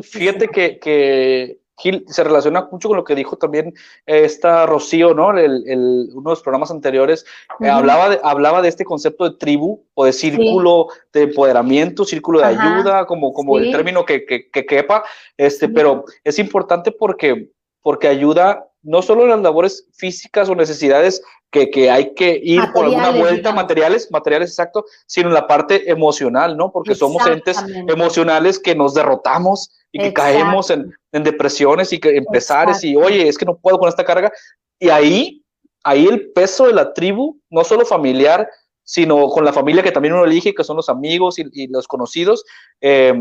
[0.02, 3.72] fíjate que, que Gil se relaciona mucho con lo que dijo también
[4.04, 5.36] esta Rocío, ¿no?
[5.36, 7.24] El, uno de los programas anteriores
[7.60, 12.40] eh, hablaba, de, hablaba de este concepto de tribu o de círculo de empoderamiento, círculo
[12.40, 15.04] de ayuda, como, como el término que, que, quepa,
[15.36, 17.50] este, pero es importante porque,
[17.80, 22.84] porque ayuda no solo en las labores físicas o necesidades que, hay que ir por
[22.84, 26.70] alguna vuelta, materiales, materiales exacto, sino en la parte emocional, ¿no?
[26.70, 27.56] Porque somos entes
[27.88, 33.38] emocionales que nos derrotamos y que caemos en, depresiones y que empezar y, oye, es
[33.38, 34.30] que no puedo con esta carga.
[34.78, 35.42] Y ahí,
[35.82, 38.48] ahí el peso de la tribu, no solo familiar,
[38.84, 42.44] sino con la familia que también uno elige, que son los amigos y, los conocidos,
[42.80, 43.14] eh,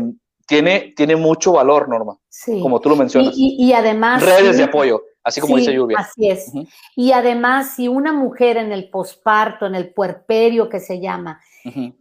[0.46, 2.60] tiene, tiene mucho valor, Norma, sí.
[2.60, 3.34] como tú lo mencionas.
[3.36, 4.22] Y, además...
[4.22, 5.98] Redes de apoyo, así como dice Lluvia.
[5.98, 6.52] Así es.
[6.96, 11.40] Y además, si una mujer en el posparto, en el puerperio que se llama,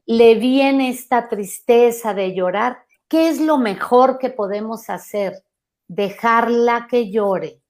[0.05, 5.43] le viene esta tristeza de llorar, ¿qué es lo mejor que podemos hacer?
[5.87, 7.61] Dejarla que llore,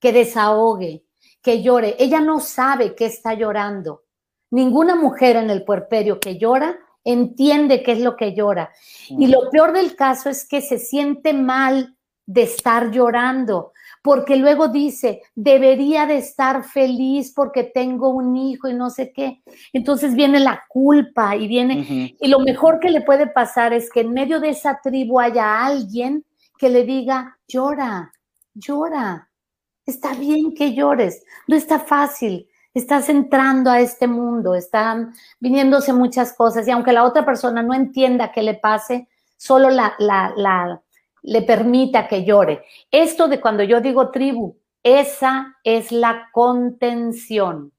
[0.00, 1.04] que desahogue,
[1.42, 1.96] que llore.
[1.98, 4.04] Ella no sabe que está llorando.
[4.50, 8.72] Ninguna mujer en el puerperio que llora entiende qué es lo que llora.
[9.08, 11.96] Y lo peor del caso es que se siente mal
[12.26, 13.73] de estar llorando,
[14.04, 19.42] porque luego dice, debería de estar feliz porque tengo un hijo y no sé qué.
[19.72, 24.00] Entonces viene la culpa y viene, y lo mejor que le puede pasar es que
[24.00, 26.22] en medio de esa tribu haya alguien
[26.58, 28.12] que le diga, llora,
[28.52, 29.30] llora,
[29.86, 36.34] está bien que llores, no está fácil, estás entrando a este mundo, están viniéndose muchas
[36.34, 40.82] cosas y aunque la otra persona no entienda qué le pase, solo la, la,
[41.24, 42.64] le permita que llore.
[42.90, 47.72] Esto de cuando yo digo tribu, esa es la contención.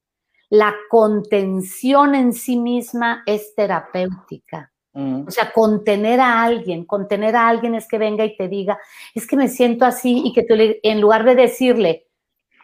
[0.50, 4.72] La contención en sí misma es terapéutica.
[4.93, 5.28] Mm.
[5.28, 8.80] O sea, contener a alguien, contener a alguien es que venga y te diga,
[9.14, 12.08] es que me siento así y que tú en lugar de decirle,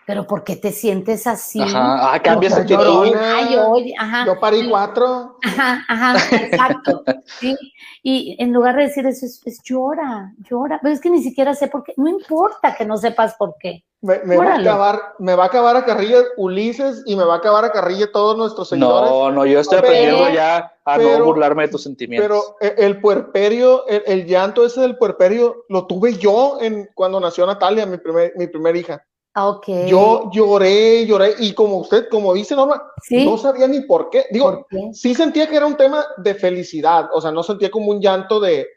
[0.06, 1.62] pero ¿por qué te sientes así?
[1.62, 3.14] Ajá, ah, cambias actitud.
[3.16, 4.26] Ay, oye, ajá.
[4.26, 5.38] Yo parí cuatro.
[5.44, 7.04] Ajá, ajá, exacto.
[7.40, 7.56] ¿sí?
[8.04, 10.80] Y en lugar de decir eso, es, es llora, llora.
[10.82, 11.94] Pero es que ni siquiera sé por qué.
[11.98, 13.84] No importa que no sepas por qué.
[14.04, 17.36] Me, me va a acabar, me va a acabar a carrilla Ulises y me va
[17.36, 19.12] a acabar a carrilla todos nuestros seguidores.
[19.12, 22.56] No, no, yo estoy Pero- aprendiendo ya a no burlarme de tus sentimientos.
[22.60, 27.20] Pero eh, el puerperio, el, el llanto ese del puerperio, lo tuve yo en, cuando
[27.20, 29.06] nació Natalia, mi primer, mi primer hija.
[29.34, 29.68] Ah, Ok.
[29.88, 33.26] Yo lloré, lloré, y como usted, como dice Norma, ¿Sí?
[33.26, 34.26] no sabía ni por qué.
[34.32, 34.90] Digo, ¿Por qué?
[34.94, 38.40] sí sentía que era un tema de felicidad, o sea, no sentía como un llanto
[38.42, 38.68] de,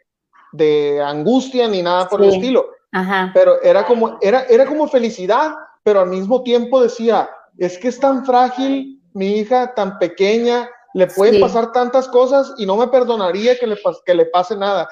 [0.53, 3.33] de angustia ni nada por el estilo, Ajá.
[3.35, 7.29] pero era como, era, era como felicidad, pero al mismo tiempo decía,
[7.59, 11.41] es que es tan frágil mi hija, tan pequeña, le pueden Sí.
[11.41, 13.77] pasar tantas cosas y no me perdonaría que le,
[14.07, 14.89] que le pase nada.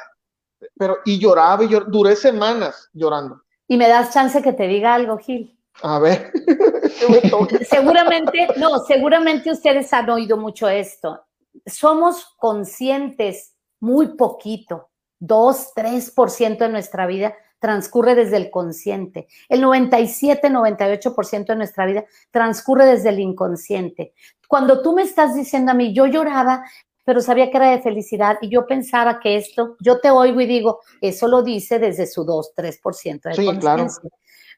[0.76, 3.40] Pero, y lloraba y llor- duré semanas llorando.
[3.72, 5.58] Y me das chance que te diga algo, Gil.
[5.82, 6.30] A ver.
[7.70, 11.24] Seguramente, no, seguramente ustedes han oído mucho esto.
[11.64, 19.26] Somos conscientes muy poquito, 2, 3% de nuestra vida transcurre desde el consciente.
[19.48, 24.12] El 97, 98% de nuestra vida transcurre desde el inconsciente.
[24.48, 26.62] Cuando tú me estás diciendo a mí, yo lloraba,
[27.04, 30.46] pero sabía que era de felicidad y yo pensaba que esto, yo te oigo y
[30.46, 33.86] digo, eso lo dice desde su 2, 3% de Sí, claro.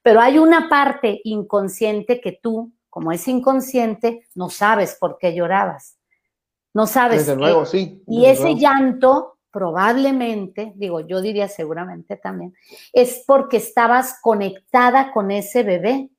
[0.03, 5.99] Pero hay una parte inconsciente que tú, como es inconsciente, no sabes por qué llorabas.
[6.75, 7.21] No sabes.
[7.21, 8.03] Desde qué- luego, sí.
[8.07, 8.59] y ese luego.
[8.59, 12.55] llanto, probablemente, digo, yo diría seguramente también,
[12.93, 16.11] es porque estabas conectada con ese bebé,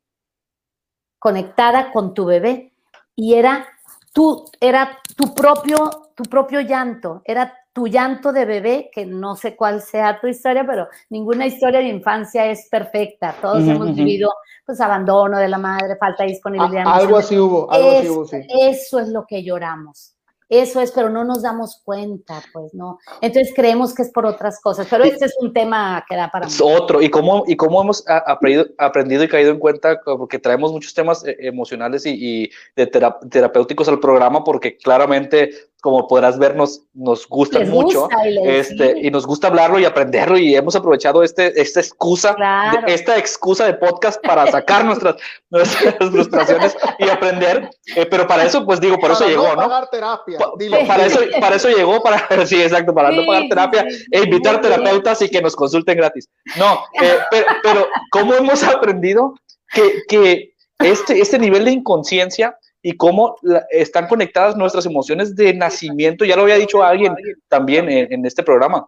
[1.19, 2.73] conectada con tu bebé,
[3.15, 3.67] y era
[4.15, 9.57] tu, era tu propio, tu propio llanto, era tu llanto de bebé, que no sé
[9.57, 13.35] cuál sea tu historia, pero ninguna historia de infancia es perfecta.
[13.41, 14.31] Todos hemos vivido
[14.65, 16.87] pues abandono de la madre, falta de disponibilidad.
[16.87, 18.37] algo así hubo, algo así Es- hubo, sí.
[18.47, 20.14] Eso es lo que lloramos.
[20.49, 22.99] Eso es, pero no nos damos cuenta, pues, ¿no?
[23.21, 26.45] Entonces creemos que es por otras cosas, pero este es un tema que da para
[26.47, 30.37] Es otro, y cómo, y cómo hemos a- aprendido, aprendido y caído en cuenta, porque
[30.37, 35.49] traemos muchos temas eh, emocionales y, y de tera- terapéuticos al programa, porque claramente,
[35.85, 38.99] como podrás ver, nos, nos gustan Les mucho gusta y les- este, sí.
[39.03, 42.81] y nos gusta hablarlo y aprenderlo, y hemos aprovechado este, esta excusa, Claro.
[42.87, 45.15] de- esta excusa de podcast para sacar nuestras,
[45.51, 49.55] nuestras frustraciones y aprender, eh, pero para eso, pues digo, por eso Para llegó, ¿no?
[49.69, 50.77] pagar terapia, Pa- dilo.
[50.87, 54.05] para eso, para eso llegó, para, sí, exacto, para no Sí, pagar sí, terapia sí,
[54.11, 56.27] e invitar terapeutas y que nos consulten gratis.
[56.57, 59.35] No, eh, pero, pero ¿cómo hemos aprendido
[59.71, 62.57] que, que este, este nivel de inconsciencia
[62.87, 67.15] y cómo la- están conectadas nuestras emociones de nacimiento, ya lo había dicho alguien
[67.47, 68.85] también en, en este programa,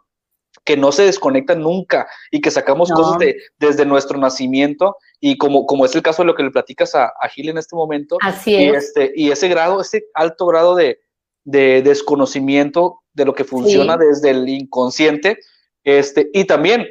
[0.63, 2.95] que no se desconectan nunca y que sacamos No.
[2.95, 6.51] cosas de, desde nuestro nacimiento y como, como es el caso de lo que le
[6.51, 8.83] platicas a, a Gil en este momento, Así y, es.
[8.83, 10.99] este, y ese grado, ese alto grado de,
[11.43, 14.05] de desconocimiento de lo que funciona Sí.
[14.07, 15.39] desde el inconsciente,
[15.83, 16.85] este, y también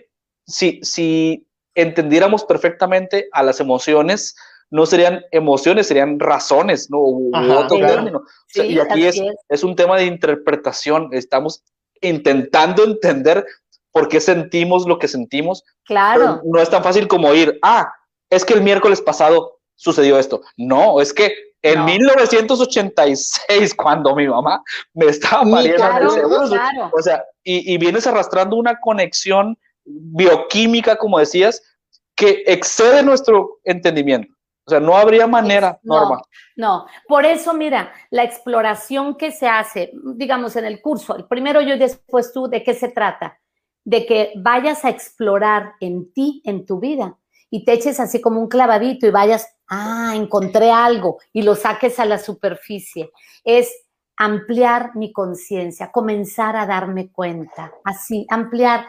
[0.44, 1.46] si, si
[1.76, 4.34] entendiéramos perfectamente a las emociones,
[4.70, 6.98] no serían emociones, serían razones, ¿no?
[6.98, 7.94] U, u Ajá, otro claro.
[7.94, 8.18] término.
[8.18, 9.34] O sea, Sí, y aquí es, es.
[9.48, 11.62] es un tema de interpretación, estamos
[12.00, 13.44] intentando entender
[13.92, 16.42] por qué sentimos lo que sentimos, Claro.
[16.44, 17.90] no es tan fácil como ir, ah,
[18.28, 20.42] es que el miércoles pasado sucedió esto.
[20.56, 21.84] No, es que en No.
[21.86, 24.62] 1986, cuando mi mamá
[24.94, 26.08] me estaba pariendo, Claro,
[26.48, 26.90] claro.
[26.92, 31.62] o sea, y, y vienes arrastrando una conexión bioquímica, como decías,
[32.14, 34.32] que excede nuestro entendimiento.
[34.66, 36.22] O sea, no habría manera, No, Norma.
[36.56, 41.60] No, por eso, mira, la exploración que se hace, digamos, en el curso, el primero
[41.60, 43.38] yo y después tú, ¿de qué se trata?
[43.84, 47.16] De que vayas a explorar en ti, en tu vida,
[47.48, 52.00] y te eches así como un clavadito y vayas, ah, encontré algo, y lo saques
[52.00, 53.12] a la superficie.
[53.44, 53.70] Es
[54.16, 58.86] ampliar mi conciencia, comenzar a darme cuenta, así, ampliar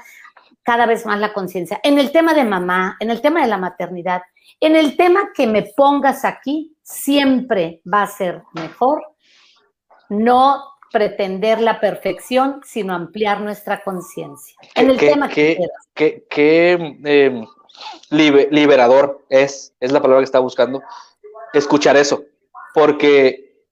[0.67, 1.79] cada vez más la conciencia.
[1.81, 4.21] En el tema de mamá, en el tema de la maternidad,
[4.59, 9.01] en el tema que me pongas aquí, siempre va a ser mejor
[10.09, 10.61] no
[10.91, 14.57] pretender la perfección, sino ampliar nuestra conciencia.
[14.75, 15.57] En el ¿Qué- tema que
[15.93, 16.25] qué-.
[16.29, 17.45] Qué, eh,
[18.09, 20.81] libe- liberador es, es la palabra que estaba buscando,
[21.53, 22.25] escuchar eso,
[22.73, 23.63] porque,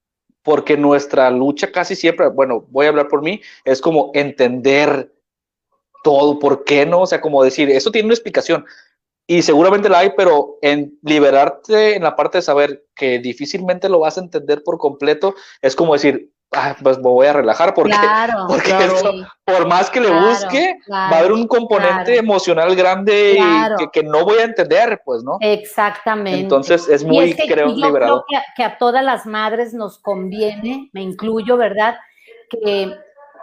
[0.44, 5.12] porque nuestra lucha casi siempre, bueno, voy a hablar por mí, es como entender
[6.06, 7.02] todo, ¿por qué no?
[7.02, 8.64] O sea, como decir, eso tiene una explicación.
[9.28, 14.00] Y seguramente la hay, pero en liberarte en la parte de saber que difícilmente lo
[14.00, 15.34] vas a entender por completo,
[15.64, 18.94] es como decir, ah, pues me voy a relajar porque, Claro, porque claro.
[18.94, 19.12] esto,
[19.44, 23.90] por más que le Claro, busque, va a haber un componente emocional grande y que,
[23.92, 25.38] que no voy a entender, pues, ¿no?
[25.42, 26.40] Exactamente.
[26.42, 28.24] Entonces es Y muy, es que creo, yo liberador.
[28.28, 31.96] creo que a, que a todas las madres nos conviene, me incluyo, ¿verdad?
[32.52, 32.94] Que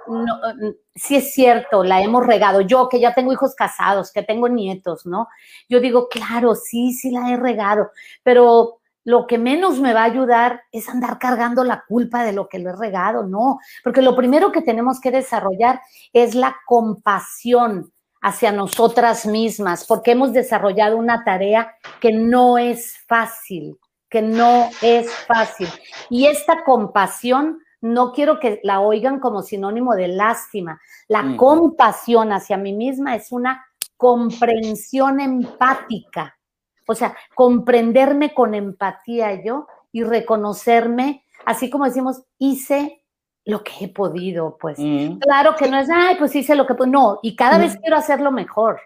[0.09, 2.61] no, mm, sí es cierto, la hemos regado.
[2.61, 5.29] Yo que ya tengo hijos casados, que tengo nietos, ¿no?
[5.69, 7.91] Yo digo, claro, sí, sí la he regado,
[8.23, 12.49] pero lo que menos me va a ayudar es andar cargando la culpa de lo
[12.49, 15.81] que lo he regado, no, porque lo primero que tenemos que desarrollar
[16.13, 23.77] es la compasión hacia nosotras mismas, porque hemos desarrollado una tarea que no es fácil,
[24.09, 25.69] que no es fácil.
[26.09, 30.81] Y esta compasión no quiero que la oigan como sinónimo de lástima.
[31.09, 33.67] La compasión hacia mí misma es una
[33.97, 36.39] comprensión empática.
[36.87, 43.05] O sea, comprenderme con empatía yo y reconocerme, así como decimos, hice
[43.45, 44.79] lo que he podido, pues.
[44.79, 45.19] Mm.
[45.19, 46.91] Claro que no es, ay, pues hice lo que puedo.
[46.91, 48.81] No, y cada vez quiero hacerlo mejor.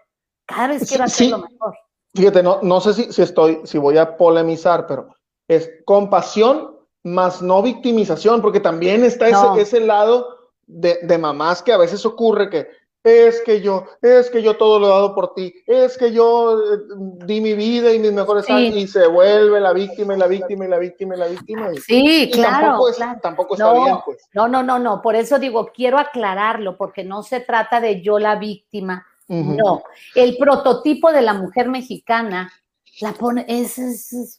[0.47, 1.77] Cada vez quiero Sí, hacerlo mejor.
[2.15, 5.15] Fíjate, no, no sé si, si estoy, si voy a polemizar, pero
[5.49, 6.76] es compasión
[7.07, 9.55] más no victimización, porque también está No.
[9.55, 10.37] ese, ese lado
[10.67, 12.67] de, de mamás que a veces ocurre que
[13.05, 16.59] es que yo, es que yo todo lo he dado por ti, es que yo
[16.61, 16.79] eh,
[17.25, 18.53] di mi vida y mis mejores Sí.
[18.53, 21.73] años, y se vuelve la víctima y la víctima y la víctima y la víctima.
[21.73, 22.67] Y, Sí, y claro.
[22.67, 23.21] tampoco, es- claro.
[23.23, 23.85] tampoco está No.
[23.85, 24.19] bien, pues.
[24.35, 25.01] No, no, no, no.
[25.03, 29.07] Por eso digo, quiero aclararlo, porque no se trata de yo la víctima.
[29.29, 29.85] No.
[30.17, 32.53] El prototipo de la mujer mexicana
[33.01, 34.39] la pone, es, es- es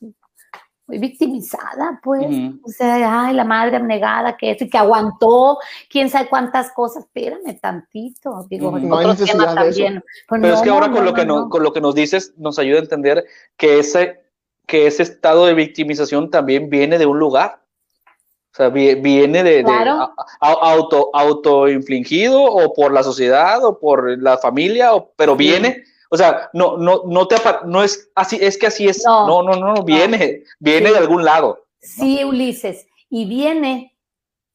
[0.87, 2.25] muy victimizada, pues.
[2.25, 2.59] Ujú.
[2.63, 5.57] O sea, ay, la madre abnegada que es y que aguantó
[5.89, 7.03] quién sabe cuántas cosas.
[7.03, 8.45] Espérame tantito.
[8.49, 8.77] Digo, Ujú.
[8.77, 9.83] es No hay necesidad de eso.
[10.27, 11.81] Pues Pero es no, que ahora no, con, no, lo que no, con lo que
[11.81, 13.25] nos dices nos ayuda a entender
[13.57, 14.21] que ese,
[14.65, 17.61] que ese estado de victimización también viene de un lugar.
[18.53, 19.91] O sea, vi- viene de, de Claro.
[19.91, 25.37] a- a- auto, autoinfligido o por la sociedad o por la familia, o, pero Sí.
[25.39, 27.35] viene, o sea, no, no, no te
[27.65, 29.03] no es así, es que así es.
[29.05, 29.27] No.
[29.27, 30.93] No, no, no, viene, viene Sí.
[30.93, 31.65] de algún lado.
[31.79, 32.87] Sí, Ulises.
[33.09, 33.95] Y viene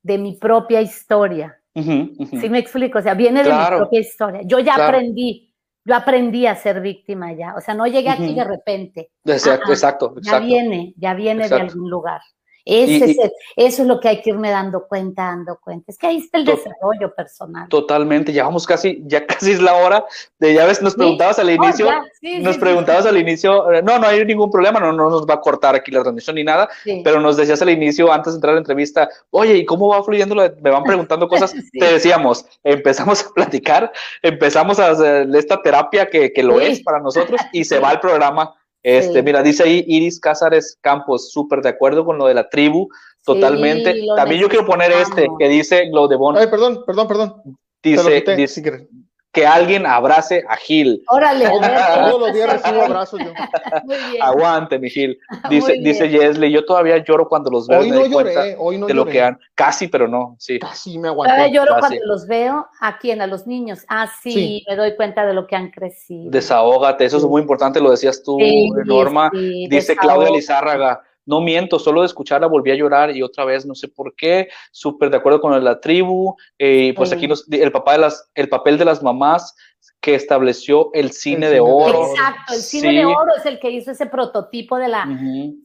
[0.03, 1.59] de mi propia historia.
[1.75, 2.99] ¿Sí me explico?
[2.99, 4.41] O sea, viene de mi propia historia.
[4.45, 4.97] Yo ya Claro.
[4.99, 7.55] aprendí, yo aprendí a ser víctima ya.
[7.57, 9.11] O sea, no llegué aquí de repente.
[9.25, 10.47] Exacto, Ah, ah, exacto, Ya exacto.
[10.47, 11.73] viene, ya viene de Exacto.
[11.73, 12.21] algún lugar.
[12.65, 13.17] Ese Y-
[13.57, 15.91] eso es lo que hay que irme dando cuenta, dando cuenta.
[15.91, 17.69] Es que ahí está el To- desarrollo personal.
[17.69, 20.05] Totalmente, ya vamos casi, ya casi es la hora
[20.39, 20.99] de, ya ves, nos ¿Sí?
[20.99, 24.51] preguntabas al Oh, inicio, ya, sí, nos sí, preguntabas al inicio, no, no hay ningún
[24.51, 26.69] problema, no, no nos va a cortar aquí la transmisión ni nada,
[27.03, 30.03] pero nos decías al inicio, antes de entrar a la entrevista, oye, ¿y cómo va
[30.05, 30.35] fluyendo?
[30.35, 33.93] la- Me van preguntando cosas, te decíamos, empezamos a platicar,
[34.23, 38.01] empezamos a hacer esta terapia que, que lo es para nosotros y se va el
[38.01, 38.55] programa.
[38.83, 39.23] Este, Sí.
[39.23, 42.89] mira, dice ahí Iris Cázares Campos, súper de acuerdo con lo de la tribu,
[43.25, 43.93] totalmente.
[43.93, 47.43] Sí, También yo quiero poner este, que dice Glodebon, Ay, perdón, perdón, perdón.
[47.83, 48.89] Dice, quité, dice.
[49.33, 51.03] Que alguien abrace a Gil.
[51.09, 53.33] Órale, Todos los días recibo abrazos yo.
[53.85, 54.23] Muy bien.
[54.23, 55.19] Aguante, mi Gil.
[55.45, 55.85] Muy Dice, bien.
[55.85, 57.81] dice Yesley, yo todavía lloro cuando los veo.
[57.81, 59.13] Hoy me no doy cuenta lloré, hoy no de lo lloré.
[59.13, 59.39] que han.
[59.55, 60.59] Casi, pero no, sí.
[60.59, 61.53] Casi me Todavía aguanté.
[61.57, 63.85] lloro Ah, cuando los veo a quién, a los niños.
[63.89, 64.65] Ah, sí, Sí.
[64.69, 66.31] me doy cuenta de lo que han crecido.
[66.31, 69.31] Desahógate, eso es muy importante, lo decías tú, Sí, Norma.
[69.33, 70.31] sí, Dice Claudia.
[70.31, 74.15] Lizárraga, no miento, solo de escucharla volví a llorar y otra vez no sé por
[74.17, 77.17] qué, súper de acuerdo con la tribu, eh, pues Sí.
[77.17, 79.55] aquí nos, el, papá de las, el papel de las mamás
[80.01, 82.07] que estableció el cine de cine de oro.
[82.11, 82.95] Exacto, el cine Sí.
[82.97, 85.07] de oro es el que hizo ese prototipo de la.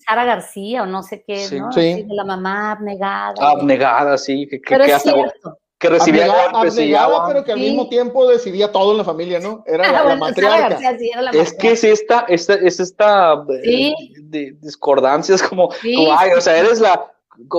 [0.07, 1.59] Sara García o no sé qué, Sí.
[1.59, 1.71] ¿no?
[1.71, 1.91] Sí.
[1.93, 3.33] Así de la mamá abnegada.
[3.39, 5.57] Abnegada, sí, que, que, Pero que es hasta- cierto.
[5.79, 7.25] Que recibía Abnegada, golpes y abnegada, agua.
[7.27, 7.63] pero que al Sí.
[7.65, 9.63] mismo tiempo decidía todo en la familia, ¿no?
[9.67, 10.97] Era la, Ah, la Sara matriarca.
[10.97, 11.67] Sí era la Es que matriarca.
[11.73, 13.95] es esta, esta, es esta eh, Sí.
[14.21, 16.37] de- discordancia, es como, Sí, como, ay, sí.
[16.37, 17.11] o sea, eres la,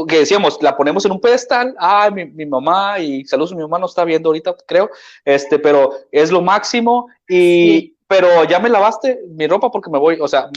[0.08, 3.78] que decíamos, la ponemos en un pedestal, ay, mi, mi mamá, y saludos, mi mamá
[3.78, 4.90] no está viendo ahorita, creo,
[5.24, 7.36] este, pero es lo máximo, y,
[7.80, 7.96] Sí.
[8.08, 10.48] pero ya me lavaste mi ropa porque me voy, o sea,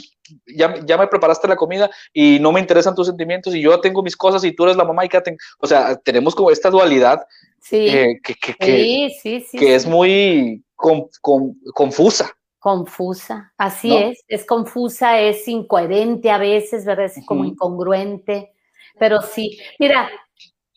[0.48, 4.02] ya, ya me preparaste la comida y no me interesan tus sentimientos y yo tengo
[4.02, 7.22] mis cosas y tú eres la mamá y quédate, o sea, tenemos como esta dualidad
[7.62, 12.36] Sí, eh, que, que, que, sí, sí, que es muy con- con- confusa.
[12.60, 13.98] Confusa, así ¿No?
[14.00, 17.06] es, es confusa, es incoherente a veces, ¿verdad?
[17.06, 18.54] Es como incongruente,
[19.00, 20.10] pero sí, mira,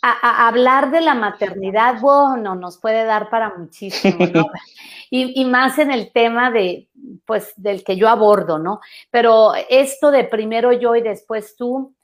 [0.01, 4.47] a, a- hablar de la maternidad, bueno, nos puede dar para muchísimo, ¿no?
[5.11, 6.89] y, y más en el tema de,
[7.27, 8.81] pues, del que yo abordo, ¿no?
[9.11, 11.95] Pero esto de primero yo y después tú,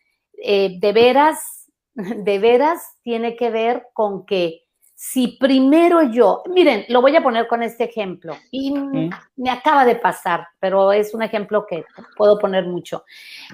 [0.42, 4.62] eh, de veras, de veras tiene que ver con que
[5.02, 9.08] si primero yo, miren, lo voy a poner con este ejemplo, y Mm.
[9.36, 11.86] me acaba de pasar, pero es un ejemplo que
[12.18, 13.04] puedo poner mucho.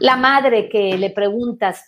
[0.00, 1.84] La madre que le preguntas,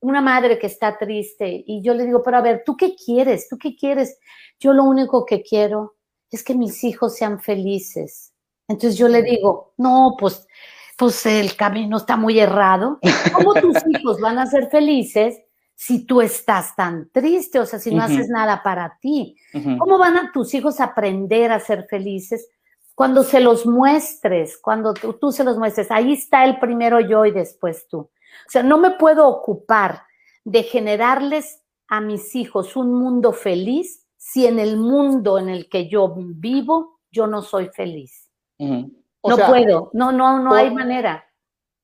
[0.00, 3.50] una madre que está triste y yo le digo, pero a ver, ¿tú qué quieres?
[3.50, 4.18] ¿Tú qué quieres?
[4.58, 5.96] Yo lo único que quiero
[6.30, 8.32] es que mis hijos sean felices.
[8.66, 10.48] Entonces yo le digo, no, pues,
[10.96, 12.98] pues el camino está muy errado.
[13.34, 15.38] ¿Cómo tus hijos van a ser felices
[15.84, 17.58] si tú estás tan triste?
[17.58, 19.36] O sea, si no haces nada para ti.
[19.80, 22.48] ¿Cómo van a tus hijos a aprender a ser felices?
[22.94, 27.26] Cuando se los muestres, cuando tú, tú se los muestres, ahí está el primero yo
[27.26, 27.98] y después tú.
[27.98, 30.04] O sea, no me puedo ocupar
[30.44, 35.88] de generarles a mis hijos un mundo feliz si en el mundo en el que
[35.88, 38.30] yo vivo yo no soy feliz.
[38.56, 41.24] No puedo, no, no, no hay manera.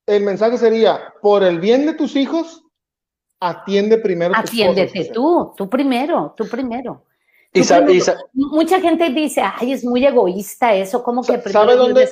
[0.07, 2.65] El mensaje sería, por el bien de tus hijos,
[3.41, 4.35] atiende primero.
[4.37, 7.03] Atiéndete tú, tú primero, tú primero.
[7.53, 7.63] Y,
[8.35, 12.09] mucha gente dice, ay, es muy egoísta eso, como que ¿Sabe dónde,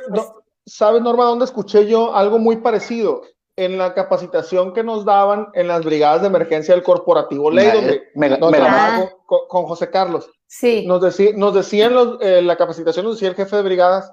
[0.65, 3.23] ¿Sabe, Norma, dónde escuché yo algo muy parecido?
[3.57, 8.05] en la capacitación que nos daban en las brigadas de emergencia del corporativo ley,
[8.39, 10.31] donde, con, José Carlos.
[10.47, 10.87] Sí.
[10.87, 11.01] Nos,
[11.35, 14.13] nos decían los, eh, la capacitación, nos decía el jefe de brigadas,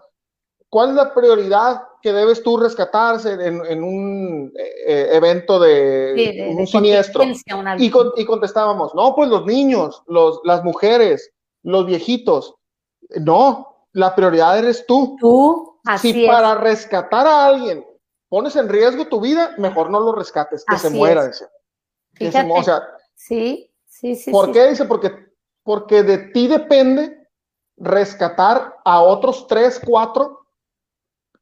[0.69, 7.23] ¿cuál es la prioridad que debes tú rescatarse en, un eh, evento de, un siniestro?
[7.23, 11.31] Y, y, contestábamos, no, pues los niños, los, las mujeres,
[11.63, 12.55] los viejitos.
[13.21, 15.15] No, la prioridad eres tú.
[15.17, 17.85] Tú, así Si para rescatar a alguien
[18.27, 21.25] pones en riesgo tu vida, mejor no lo rescates, que se muera.
[21.25, 21.45] Dice.
[22.51, 22.81] o sea,
[23.15, 24.29] sí, sí, sí.
[24.29, 24.67] ¿Por qué?
[24.67, 25.13] Dice, porque,
[25.63, 27.29] porque de ti depende
[27.77, 30.42] rescatar a otros tres, cuatro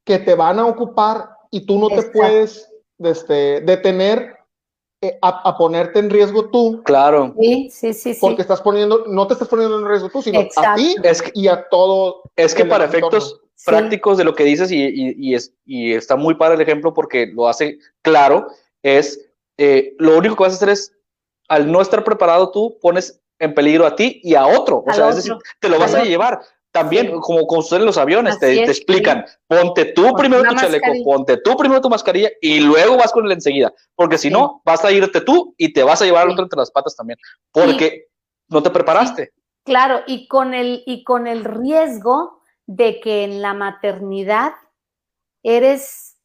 [0.06, 4.38] que te van a ocupar y tú no te puedes este, detener
[5.02, 6.82] eh, a, ponerte en riesgo tú.
[6.84, 7.34] Claro.
[7.39, 8.18] Sí, sí, sí.
[8.20, 10.95] Porque estás poniendo, no te estás poniendo en riesgo tú, sino a ti
[11.34, 12.22] y a todo.
[12.36, 16.56] Es que para efectos prácticos de lo que dices y, es, y está muy para
[16.56, 18.47] el ejemplo porque lo hace claro,
[18.82, 19.20] es
[19.58, 20.93] eh, lo único que vas a hacer es,
[21.47, 24.84] al no estar preparado tú, pones en peligro a ti y a otro.
[24.86, 26.41] O sea, es decir, te lo vas a llevar.
[26.72, 31.57] También, como con en los aviones, te, explican, ponte tú primero tu chaleco, ponte tú
[31.57, 33.74] primero tu mascarilla y luego vas con él enseguida.
[33.93, 36.57] Porque si no, vas a irte tú y te vas a llevar al otro entre
[36.57, 37.19] las patas también.
[37.51, 38.07] Porque
[38.47, 39.34] no te preparaste.
[39.65, 44.53] Claro, y con el, y con el riesgo de que en la maternidad
[45.43, 46.17] eres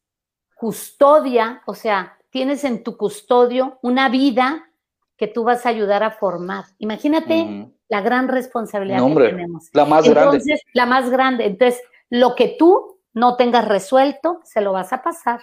[0.55, 4.71] custodia, o sea, tienes en tu custodio una vida
[5.17, 6.65] que tú vas a ayudar a formar.
[6.77, 9.69] Imagínate la gran responsabilidad que tenemos.
[9.73, 10.61] La más Entonces, grande.
[10.73, 11.45] La más grande.
[11.45, 15.41] Entonces, lo que tú no tengas resuelto, se lo vas a pasar.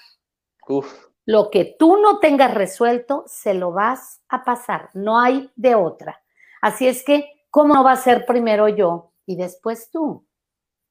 [1.26, 4.90] Lo que tú no tengas resuelto, se lo vas a pasar.
[4.94, 6.22] No hay de otra.
[6.60, 10.26] Así es que, ¿cómo no va a ser primero yo y después tú?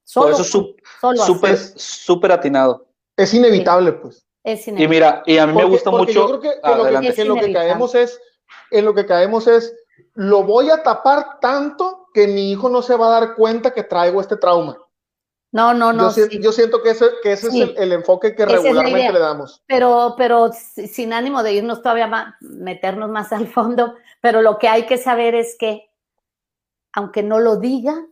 [0.04, 0.44] Solo, Por eso
[1.16, 2.86] súper, súper atinado.
[3.16, 4.26] Es inevitable, pues.
[4.42, 4.84] Es inevitable.
[4.84, 6.12] Y mira, y a mí me gusta mucho.
[6.12, 8.20] Yo creo que, en lo que caemos es,
[8.70, 9.74] en lo que caemos es,
[10.14, 13.82] lo voy a tapar tanto que mi hijo no se va a dar cuenta que
[13.82, 14.78] traigo este trauma.
[15.50, 16.12] No, no, no.
[16.40, 19.62] Yo, siento que ese, que ese es el, enfoque que regularmente le damos.
[19.68, 24.66] Pero, pero sin ánimo de irnos todavía más, meternos más al fondo, pero lo que
[24.66, 25.90] hay que saber es que,
[26.92, 28.04] aunque no lo diga,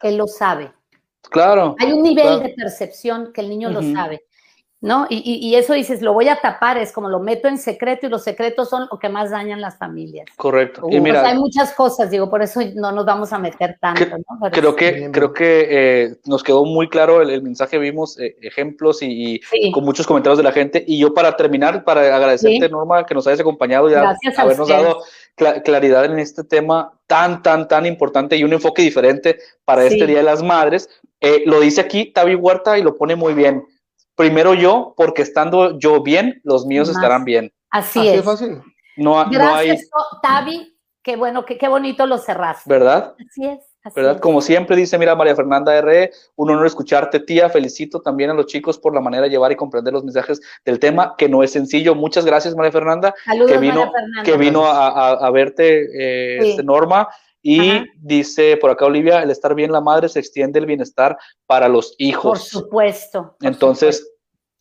[0.00, 0.72] él lo sabe.
[1.30, 1.76] Claro.
[1.78, 4.24] Hay un nivel de percepción que el niño lo sabe,
[4.80, 5.06] ¿no?
[5.10, 8.22] Y, eso dices, lo voy a tapar, es como lo meto en secreto y los
[8.22, 10.26] secretos son lo que más dañan las familias.
[10.36, 10.86] Correcto.
[10.88, 14.50] y mira, hay muchas cosas, digo, por eso no nos vamos a meter tanto, ¿no?
[14.52, 19.40] creo, que, creo que eh, nos quedó muy claro el, mensaje, vimos eh, ejemplos y,
[19.72, 20.84] con muchos comentarios de la gente.
[20.86, 25.02] Y yo para terminar, para agradecerte, Norma, que nos hayas acompañado y habernos dado
[25.64, 30.18] claridad en este tema tan, tan, tan importante y un enfoque diferente para este Día
[30.18, 30.88] de las Madres.
[31.20, 33.64] Eh, lo dice aquí Tavi Huerta y lo pone muy bien.
[34.18, 37.52] Primero yo, porque estando yo bien, los míos estarán bien.
[37.70, 38.24] Así, es.
[38.24, 38.60] fácil.
[38.96, 39.88] No, Gracias,
[40.20, 40.76] Tavi.
[41.04, 42.68] Qué bueno, qué, qué bonito lo cerraste.
[42.68, 43.14] ¿Verdad?
[43.16, 43.60] Así es.
[43.94, 44.18] ¿verdad?
[44.18, 47.48] Como siempre dice, mira, María Fernanda R., un honor escucharte, tía.
[47.48, 50.80] Felicito también a los chicos por la manera de llevar y comprender los mensajes del
[50.80, 51.94] tema, que no es sencillo.
[51.94, 53.92] Muchas gracias, María Fernanda, Saludos, que vino,
[54.24, 57.08] que vino a, verte, eh, este, Norma.
[57.50, 61.66] Y dice por acá Olivia, el estar bien la madre se extiende el bienestar para
[61.66, 62.38] los hijos.
[62.38, 63.36] Por supuesto.
[63.40, 64.06] Entonces,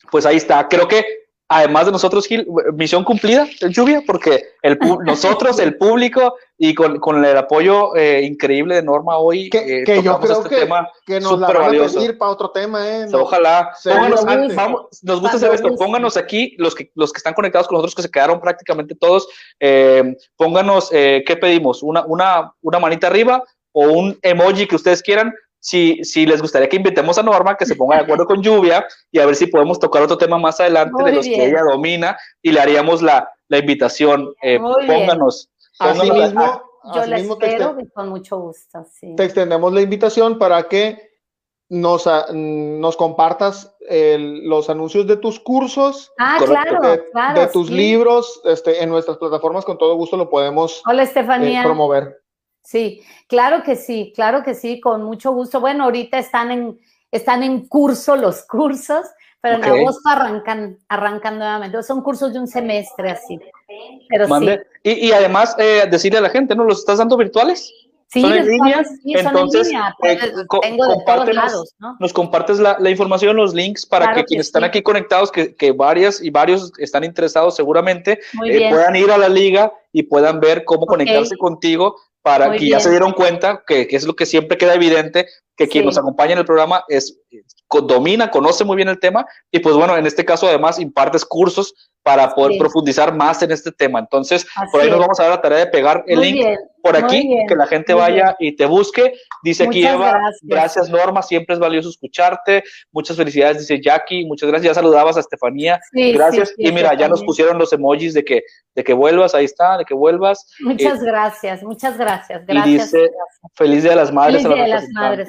[0.09, 0.69] pues ahí está.
[0.69, 1.03] Creo que
[1.48, 7.24] además de nosotros, Gil, misión cumplida, lluvia, porque el, nosotros, el público, y con, con
[7.24, 11.20] el apoyo eh, increíble de Norma hoy, que, eh, yo creo este que, tema que
[11.20, 13.08] nos la van a pedir para otro tema, ¿eh?
[13.14, 13.72] Ojalá.
[13.84, 15.76] Pónganos, vamos, nos gusta hacer esto.
[15.76, 19.28] Pónganos aquí, los que, los que están conectados con nosotros, que se quedaron prácticamente todos,
[19.60, 21.84] eh, pónganos, eh, ¿qué pedimos?
[21.84, 25.34] Una, una, una manita arriba o un emoji que ustedes quieran
[25.68, 28.88] si, si les gustaría que invitemos a Norma, que se ponga de acuerdo con Lluvia
[29.11, 32.18] y a ver si podemos tocar otro tema más adelante de los que ella domina
[32.41, 34.34] y le haríamos la, la invitación.
[34.41, 35.49] Eh, pónganos.
[35.78, 36.61] Así mismo,
[36.95, 38.86] yo la espero con mucho gusto.
[39.18, 41.01] Te extendemos la invitación para que
[41.68, 48.39] nos, nos compartas los anuncios de tus cursos, ah, claro, de, claro, de tus libros,
[48.45, 51.59] este, en nuestras plataformas, con todo gusto lo podemos Hola, Estefanía.
[51.59, 52.22] Eh, promover.
[52.68, 55.61] Sí, claro que sí, claro que sí, con mucho gusto.
[55.61, 56.78] Bueno, ahorita están en,
[57.09, 59.05] están en curso los cursos,
[59.39, 61.82] pero en agosto arrancan, arrancan nuevamente.
[61.82, 63.39] Son cursos de un semestre así.
[64.09, 64.49] Pero sí.
[64.84, 66.65] Y, y además, eh, decirle a la gente, ¿no?
[66.65, 67.74] ¿Los estás dando virtuales?
[68.09, 71.97] Sí, son en línea, entonces pues, eh, tengo de todos lados, ¿no?
[71.99, 75.74] nos compartes la, la, información, los links para que, quienes están aquí conectados, que, que,
[75.74, 80.63] varias y varios están interesados seguramente, eh, puedan ir a la liga y puedan ver
[80.63, 81.97] cómo conectarse contigo
[82.28, 85.28] para que ya se dieron cuenta que, que, es lo que siempre queda evidente,
[85.58, 87.20] que quien nos acompaña en el programa es
[87.70, 91.74] domina, conoce muy bien el tema y pues bueno, en este caso además impartes cursos
[92.03, 93.99] para poder profundizar más en este tema.
[93.99, 96.45] Entonces, por ahí nos vamos a dar la tarea de pegar el link
[96.82, 99.14] por aquí, que la gente vaya y te busque.
[99.43, 100.89] Dice aquí Eva, gracias.
[100.89, 102.64] Norma, siempre es valioso escucharte.
[102.93, 104.72] Muchas felicidades, dice Jackie, muchas gracias.
[104.72, 106.53] Ya saludabas a Estefanía, gracias.
[106.58, 108.43] y mira, ya nos pusieron los emojis de que,
[108.74, 110.49] de que vuelvas, ahí está, de que vuelvas.
[110.62, 112.45] Muchas gracias, muchas gracias.
[112.45, 112.93] Gracias.
[112.93, 113.12] Y dice,
[113.55, 114.43] feliz día de las madres.
[114.43, 115.28] Feliz día de las madres.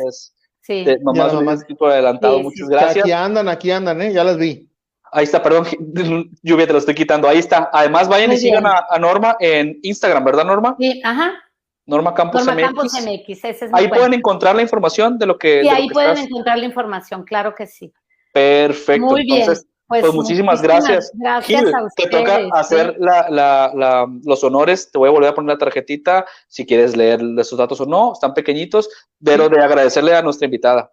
[0.69, 0.85] Sí.
[1.03, 3.05] mamás, mamás, tipo adelantado, muchas gracias.
[3.05, 4.13] Aquí andan, aquí andan, ¿eh?
[4.13, 4.69] ya las vi.
[5.11, 5.65] Ahí está, perdón,
[6.43, 7.27] lluvia te lo estoy quitando.
[7.27, 7.71] Ahí está.
[7.73, 10.77] Además, vayan y sigan a, Norma en Instagram, ¿verdad, Norma?
[10.79, 11.43] Sí, aja.
[11.87, 13.45] Norma Campos Norma Campos MX.
[13.45, 15.63] Ese es ahí pueden encontrar la información de lo que.
[15.63, 17.91] Sí, ahí pueden encontrar la información, claro que sí.
[18.35, 19.07] Perfecto.
[19.07, 19.41] Muy bien.
[19.41, 21.11] Entonces, pues, pues muchísimas, gracias.
[21.15, 22.11] Gracias a ustedes.
[22.11, 24.91] Te toca hacer la, la, los honores.
[24.93, 28.13] Te voy a volver a poner la tarjetita si quieres leer esos datos o no.
[28.13, 28.91] Están pequeñitos,
[29.25, 30.93] pero de agradecerle a nuestra invitada.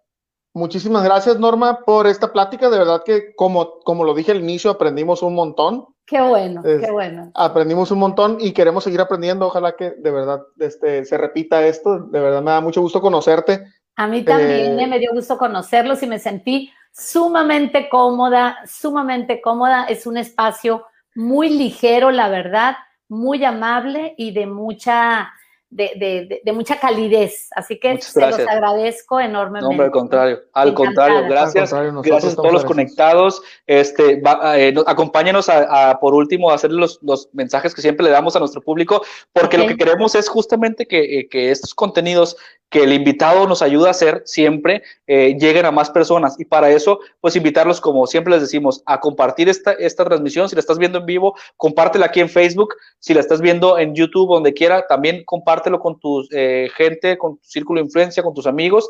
[0.54, 2.70] Muchísimas gracias, Norma, por esta plática.
[2.70, 5.86] De verdad que, como, como lo dije al inicio, aprendimos un montón.
[6.06, 7.30] Qué bueno, qué bueno.
[7.34, 9.48] Aprendimos un montón y queremos seguir aprendiendo.
[9.48, 11.98] Ojalá que de verdad este, se repita esto.
[11.98, 13.66] De verdad me da mucho gusto conocerte.
[13.96, 19.84] A mí también eh, me dio gusto conocerlos y me sentí sumamente cómoda, sumamente cómoda.
[19.84, 22.76] Es un espacio muy ligero, la verdad,
[23.08, 25.30] muy amable y de mucha,
[25.68, 27.48] de, de, mucha calidez.
[27.54, 29.76] Así que se los agradezco enormemente.
[29.76, 31.72] No, al contrario, al contrario, gracias.
[32.02, 33.42] gracias a todos los conectados.
[33.66, 34.22] Este,
[34.54, 38.38] eh, acompáñenos a, por último, a hacer los, los, mensajes que siempre le damos a
[38.38, 42.36] nuestro público, porque lo que queremos es justamente que, eh, que estos contenidos
[42.68, 46.38] que el invitado nos ayuda a hacer siempre eh, lleguen a más personas.
[46.40, 50.48] Y para eso, pues invitarlos, como siempre les decimos, a compartir esta, esta transmisión.
[50.48, 52.74] Si la estás viendo en vivo, compártela aquí en Facebook.
[52.98, 57.36] Si la estás viendo en YouTube, donde quiera, también compártelo con tu eh, gente, con
[57.36, 58.88] tu círculo de influencia, con tus amigos.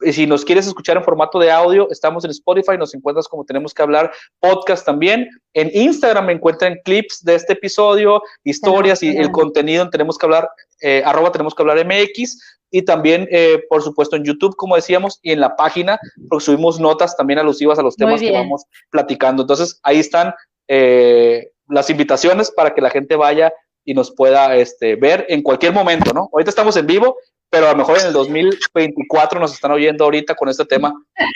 [0.00, 3.44] Y si nos quieres escuchar en formato de audio, estamos en Spotify, nos encuentras como
[3.44, 5.28] tenemos que hablar podcast también.
[5.54, 10.26] En Instagram me encuentran clips de este episodio, historias y el contenido en tenemos que
[10.26, 10.48] hablar,
[10.80, 15.18] eh, arroba tenemos que hablar MX y también, eh, por supuesto, en YouTube, como decíamos,
[15.22, 19.42] y en la página, porque subimos notas también alusivas a los temas que vamos platicando.
[19.42, 20.34] Entonces, ahí están
[20.68, 23.52] eh, las invitaciones para que la gente vaya
[23.84, 26.28] y nos pueda este, ver en cualquier momento, ¿no?
[26.32, 27.16] Ahorita estamos en vivo,
[27.50, 30.92] pero a lo mejor en el 2024 nos están oyendo ahorita con este tema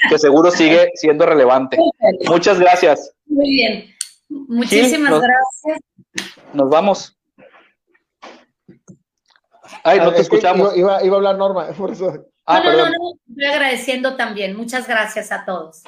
[0.09, 1.79] que seguro sigue siendo relevante.
[2.29, 3.13] Muchas gracias.
[3.27, 3.95] Muy bien.
[4.29, 5.79] Muchísimas gracias.
[6.53, 7.17] Nos vamos.
[9.85, 10.77] Ay, no te escuchamos.
[10.77, 12.27] Iba, a hablar Norma, por eso.
[12.45, 14.57] Ah, no, no, no, estoy agradeciendo también.
[14.57, 15.83] Muchas gracias a todos.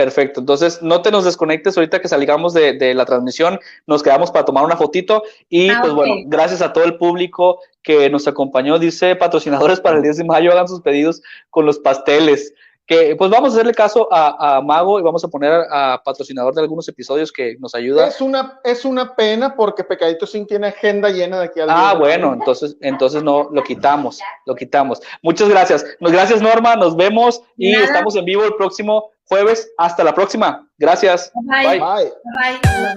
[0.00, 4.46] Perfecto, entonces no te nos desconectes ahorita que salgamos de, la transmisión, nos quedamos para
[4.46, 5.24] tomar una fotito.
[5.50, 9.98] Y ah, pues bueno, gracias a todo el público que nos acompañó, dice patrocinadores para
[9.98, 11.20] el 10 de mayo, hagan sus pedidos
[11.50, 12.54] con los pasteles
[12.90, 16.62] que pues vamos a hacerle caso a, Mago y vamos a poner a, patrocinador de
[16.62, 18.08] algunos episodios que nos ayuda.
[18.08, 21.94] Es una, es una pena porque Pecadito Sin tiene agenda llena de aquí al Ah,
[21.96, 25.00] bueno, entonces, entonces no, lo quitamos, lo quitamos.
[25.22, 25.86] Muchas gracias.
[26.00, 29.70] Gracias Norma, nos vemos y estamos en vivo el próximo jueves.
[29.78, 30.68] Hasta la próxima.
[30.76, 31.30] Gracias.
[31.44, 31.78] Bye.
[31.78, 32.12] Bye.
[32.24, 32.58] Bye.
[32.82, 32.94] Nos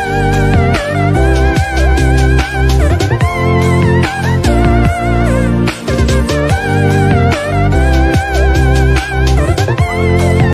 [0.00, 0.53] vemos.